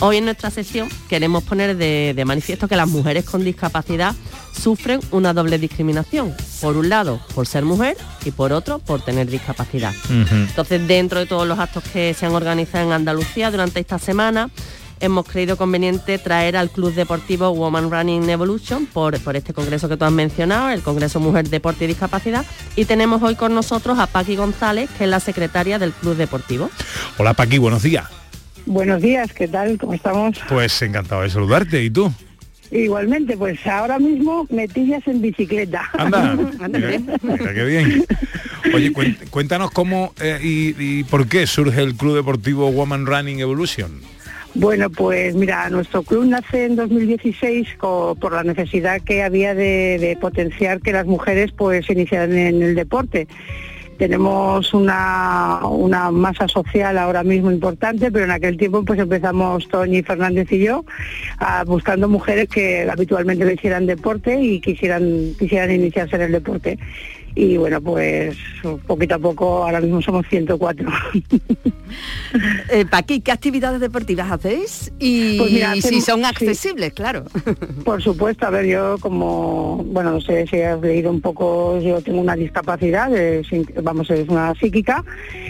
[0.03, 4.15] Hoy en nuestra sesión queremos poner de, de manifiesto que las mujeres con discapacidad
[4.51, 6.33] sufren una doble discriminación.
[6.59, 9.93] Por un lado, por ser mujer y por otro, por tener discapacidad.
[10.09, 14.49] Entonces, dentro de todos los actos que se han organizado en Andalucía durante esta semana,
[14.99, 19.97] hemos creído conveniente traer al Club Deportivo Woman Running Evolution por, por este congreso que
[19.97, 22.43] tú has mencionado, el Congreso Mujer, Deporte y Discapacidad.
[22.75, 26.71] Y tenemos hoy con nosotros a Paqui González, que es la secretaria del Club Deportivo.
[27.19, 28.20] Hola Paqui, buenos días.
[28.65, 29.77] Buenos días, ¿qué tal?
[29.77, 30.39] ¿Cómo estamos?
[30.47, 31.83] Pues encantado de saludarte.
[31.83, 32.11] ¿Y tú?
[32.71, 35.89] Igualmente, pues ahora mismo me pillas en bicicleta.
[35.97, 36.35] Anda,
[36.69, 38.05] mira, mira qué bien.
[38.73, 38.93] Oye,
[39.29, 43.99] cuéntanos cómo eh, y, y por qué surge el Club Deportivo Woman Running Evolution.
[44.53, 49.97] Bueno, pues mira, nuestro club nace en 2016 co- por la necesidad que había de,
[49.97, 53.27] de potenciar que las mujeres pues se iniciaran en el deporte.
[54.01, 55.59] Tenemos una,
[56.11, 60.83] masa social ahora mismo importante, pero en aquel tiempo pues empezamos Toñi Fernández y yo
[61.37, 66.79] ah, buscando mujeres que habitualmente no hicieran deporte y quisieran, quisieran iniciarse en el deporte.
[67.35, 68.35] Y bueno, pues
[68.87, 70.89] poquito a poco ahora mismo somos 104.
[72.69, 74.93] Eh, Paqui, ¿qué actividades deportivas hacéis?
[74.99, 76.25] Y Pues mira, si son sí.
[76.25, 77.25] accesibles, claro.
[77.83, 82.01] Por supuesto, a ver, yo como, bueno, no sé si has leído un poco, yo
[82.01, 83.09] tengo una discapacidad,
[83.49, 85.03] sin- vamos, es una psíquica,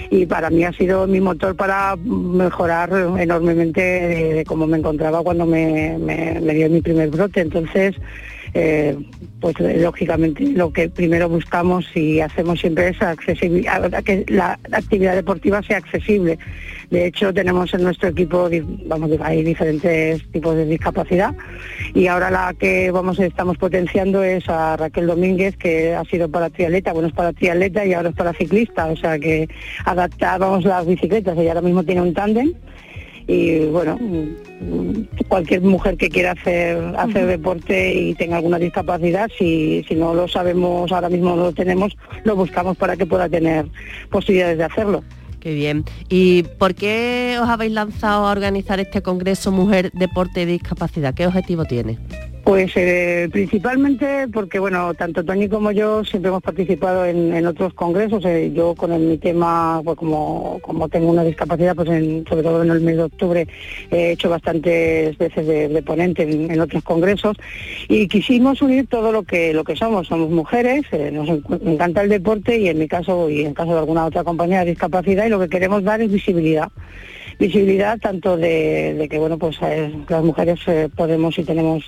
[0.10, 5.22] y para mí ha sido mi motor para mejorar enormemente de, de cómo me encontraba
[5.22, 7.42] cuando me, me- me dio mi primer brote.
[7.42, 7.96] Entonces,
[8.54, 8.98] eh,
[9.40, 14.60] pues eh, lógicamente lo que primero buscamos y hacemos siempre es accesibil- a- que la
[14.72, 16.38] actividad deportiva sea accesible.
[16.90, 18.50] De hecho, tenemos en nuestro equipo,
[18.86, 21.34] vamos, hay diferentes tipos de discapacidad
[21.94, 26.50] y ahora la que vamos estamos potenciando es a Raquel Domínguez, que ha sido para
[26.50, 29.48] triatleta, bueno, es para triatleta y ahora es para ciclista, o sea que
[29.86, 32.54] adaptábamos las bicicletas, ella ahora mismo tiene un tándem
[33.32, 33.98] y bueno,
[35.30, 40.28] cualquier mujer que quiera hacer hacer deporte y tenga alguna discapacidad, si, si no lo
[40.28, 43.68] sabemos, ahora mismo no lo tenemos, lo buscamos para que pueda tener
[44.10, 45.04] posibilidades de hacerlo.
[45.40, 45.86] Qué bien.
[46.10, 51.14] ¿Y por qué os habéis lanzado a organizar este Congreso Mujer, Deporte y Discapacidad?
[51.14, 51.98] ¿Qué objetivo tiene?
[52.52, 57.74] Pues eh, principalmente porque, bueno, tanto Tony como yo siempre hemos participado en, en otros
[57.74, 58.26] congresos.
[58.26, 62.62] eh, yo con mi tema, pues como, como tengo una discapacidad, pues en- sobre todo
[62.62, 63.48] en el mes de octubre
[63.90, 67.38] he hecho bastantes veces de, ponente en, otros congresos
[67.88, 70.08] y quisimos unir todo lo que lo que somos.
[70.08, 73.80] Somos mujeres, eh, nos encanta el deporte y en mi caso y en caso de
[73.80, 76.68] alguna otra compañía de discapacidad y lo que queremos dar es visibilidad
[77.42, 81.84] visibilidad tanto de, que bueno pues eh, las mujeres eh, podemos y tenemos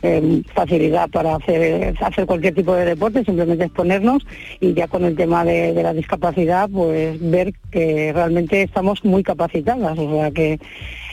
[0.00, 4.26] eh, facilidad para hacer hacer cualquier tipo de deporte simplemente exponernos
[4.58, 9.22] y ya con el tema de, de la discapacidad pues ver que realmente estamos muy
[9.22, 10.58] capacitadas o sea que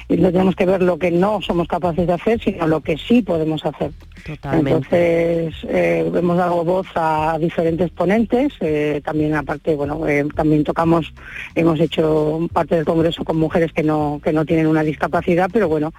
[0.10, 3.22] no tenemos que ver lo que no somos capaces de hacer sino lo que sí
[3.22, 3.92] podemos hacer
[4.26, 4.70] Totalmente.
[4.72, 11.14] entonces eh, hemos dado voz a diferentes ponentes, eh, también aparte, bueno, eh, también tocamos,
[11.56, 15.68] hemos hecho parte del congreso con mujeres que no que no tienen una discapacidad, pero
[15.68, 15.94] bueno,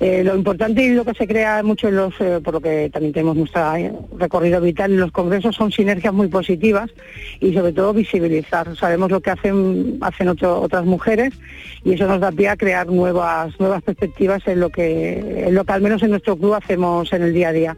[0.00, 2.90] eh, lo importante y lo que se crea mucho en los, eh, por lo que
[2.92, 3.62] también tenemos nuestro
[4.18, 6.90] recorrido vital en los congresos son sinergias muy positivas
[7.40, 8.76] y sobre todo visibilizar.
[8.76, 11.32] Sabemos lo que hacen hacen otro- otras mujeres
[11.84, 15.64] y eso nos da pie a crear nuevas nuevas perspectivas en lo que en lo
[15.64, 17.76] que al menos en nuestro club hacemos en el día a día.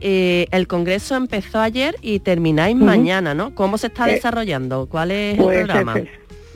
[0.00, 2.84] Eh, el Congreso empezó ayer y termináis Ujú.
[2.84, 3.54] mañana, ¿no?
[3.54, 4.86] ¿Cómo se está Eh, desarrollando?
[4.88, 5.94] ¿Cuál es Pues el programa?
[5.96, 6.08] efe-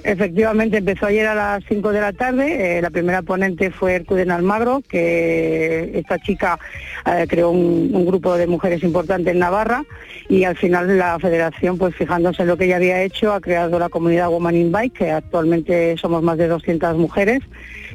[0.05, 2.79] efectivamente empezó ayer a las 5 de la tarde.
[2.79, 6.59] eh, la primera ponente fue Ercuden Almagro, que esta chica
[7.07, 9.85] eh, creó un, grupo de mujeres importante en Navarra
[10.29, 13.79] y al final la federación, pues fijándose en lo que ella había hecho, ha creado
[13.79, 17.41] la comunidad Woman in Bike, que actualmente somos más de 200 mujeres.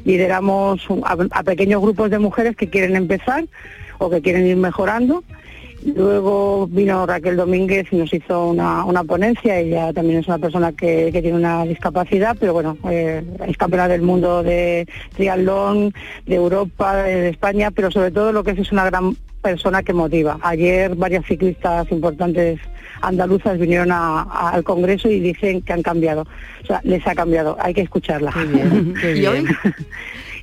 [0.04, 3.44] Lideramos a pequeños grupos de mujeres que quieren empezar
[3.98, 5.22] o que quieren ir mejorando.
[5.84, 9.58] Luego vino Raquel Domínguez y nos hizo una, una ponencia.
[9.58, 13.88] Ella también es una persona que, que tiene una discapacidad, pero bueno, eh, es campeona
[13.88, 15.92] del mundo de triatlón,
[16.26, 19.82] de Europa, de, de España, pero sobre todo lo que es es una gran persona
[19.84, 20.38] que motiva.
[20.42, 22.58] Ayer varias ciclistas importantes
[23.00, 26.26] andaluzas vinieron a- a- al Congreso y dicen que han cambiado.
[26.64, 27.56] O sea, les ha cambiado.
[27.60, 28.32] Hay que escucharla.
[29.16, 29.46] ¿Y hoy?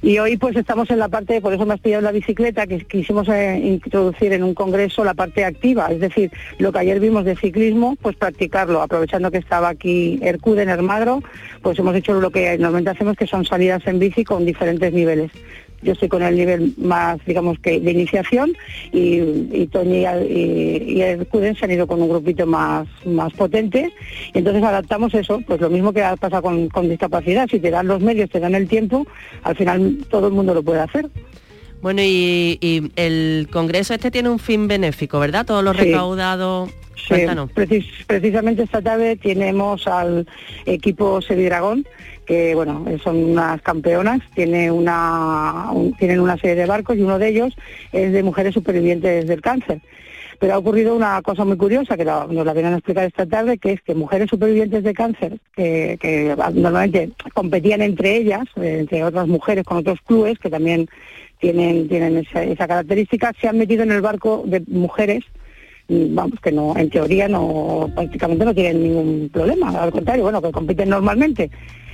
[0.02, 2.80] Y hoy pues estamos en la parte, por eso me has pillado la bicicleta, que
[2.80, 7.26] quisimos eh, introducir en un congreso la parte activa, es decir, lo que ayer vimos
[7.26, 11.24] de ciclismo, pues practicarlo, aprovechando que estaba aquí Hercude en Hermagro,
[11.62, 15.32] pues hemos hecho lo que normalmente hacemos, que son salidas en bici con diferentes niveles.
[15.86, 18.52] Yo estoy con el nivel más, digamos que de iniciación
[18.92, 19.20] y,
[19.54, 23.94] y Toñi y, y Hercuden se han ido con un grupito más, más potente
[24.34, 27.88] y entonces adaptamos eso, pues lo mismo que pasa con, con discapacidad, si te dan
[27.88, 29.06] los medios, te dan el tiempo,
[29.44, 31.08] al final todo el mundo lo puede hacer.
[31.82, 35.46] Bueno, y, y el Congreso este tiene un fin benéfico, ¿verdad?
[35.46, 35.82] Todo lo Sí.
[35.82, 36.68] recaudado
[37.08, 37.14] Sí,
[37.54, 40.26] precis- precisamente esta tarde tenemos al
[40.66, 41.86] equipo Sevidragón,
[42.26, 47.20] que bueno, son unas campeonas, tiene una, un- tienen una serie de barcos y uno
[47.20, 47.56] de ellos
[47.92, 49.82] es de mujeres supervivientes del cáncer.
[50.40, 53.58] Pero ha ocurrido una cosa muy curiosa que nos la vienen a explicar esta tarde,
[53.58, 59.04] que es que mujeres supervivientes de cáncer, que, que normalmente competían entre ellas, eh, entre
[59.04, 60.88] otras mujeres con otros clubes que también
[61.40, 65.24] tienen, tienen esa, esa característica, se han metido en el barco de mujeres
[65.88, 70.52] vamos, que no, en teoría no, prácticamente no tienen ningún problema, al contrario, bueno, que
[70.52, 71.50] compiten normalmente.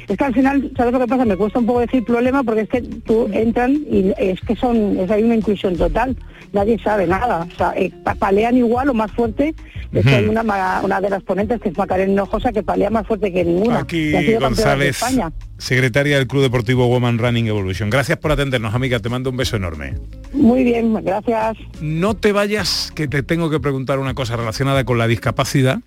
[0.07, 1.25] Es que al final, ¿sabes lo que pasa?
[1.25, 4.99] Me cuesta un poco decir problema porque es que tú entran y es que son,
[4.99, 6.15] es hay una inclusión total,
[6.53, 9.53] nadie sabe nada, o sea, eh, pa- palean igual o más fuerte,
[9.91, 10.17] de hecho Ujú.
[10.17, 13.79] hay una, de las ponentes que es Macarena Hinojosa que palea más fuerte que ninguna,
[13.79, 15.31] Aquí y ha sido campeona de González, España.
[15.57, 17.89] secretaria del Club Deportivo Woman Running Evolution.
[17.89, 18.99] Gracias por atendernos, amiga.
[18.99, 19.93] Te mando un beso enorme.
[20.33, 21.57] Muy bien, gracias.
[21.81, 25.79] No te vayas, que te tengo que preguntar una cosa relacionada con la discapacidad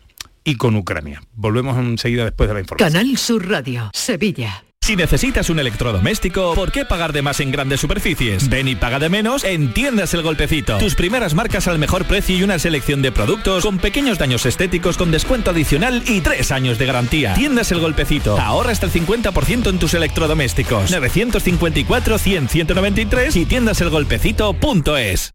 [0.45, 1.22] y con Ucrania.
[1.32, 2.92] Volvemos enseguida después de la información.
[2.92, 4.64] Canal Sur Radio, Sevilla.
[4.84, 8.51] Si necesitas un electrodoméstico, ¿por qué pagar de más en grandes superficies?
[8.51, 10.76] Ven y paga de menos en Tiendas El Golpecito.
[10.76, 14.99] Tus primeras marcas al mejor precio y una selección de productos con pequeños daños estéticos
[14.99, 17.32] con descuento adicional y tres años de garantía.
[17.32, 18.38] Tiendas El Golpecito.
[18.38, 20.90] Ahorra hasta el 50% en tus electrodomésticos.
[20.90, 25.34] 954 100 193 y tiendaselgolpecito.es.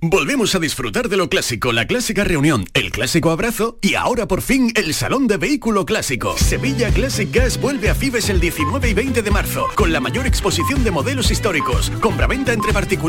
[0.00, 4.42] Volvemos a disfrutar de lo clásico, la clásica reunión, el clásico abrazo y ahora por
[4.42, 6.38] fin el Salón de Vehículo Clásico.
[6.38, 10.28] Sevilla Classic Gas vuelve a Fibes el 19 y 20 de marzo con la mayor
[10.28, 13.08] exposición de modelos históricos, compraventa entre particulares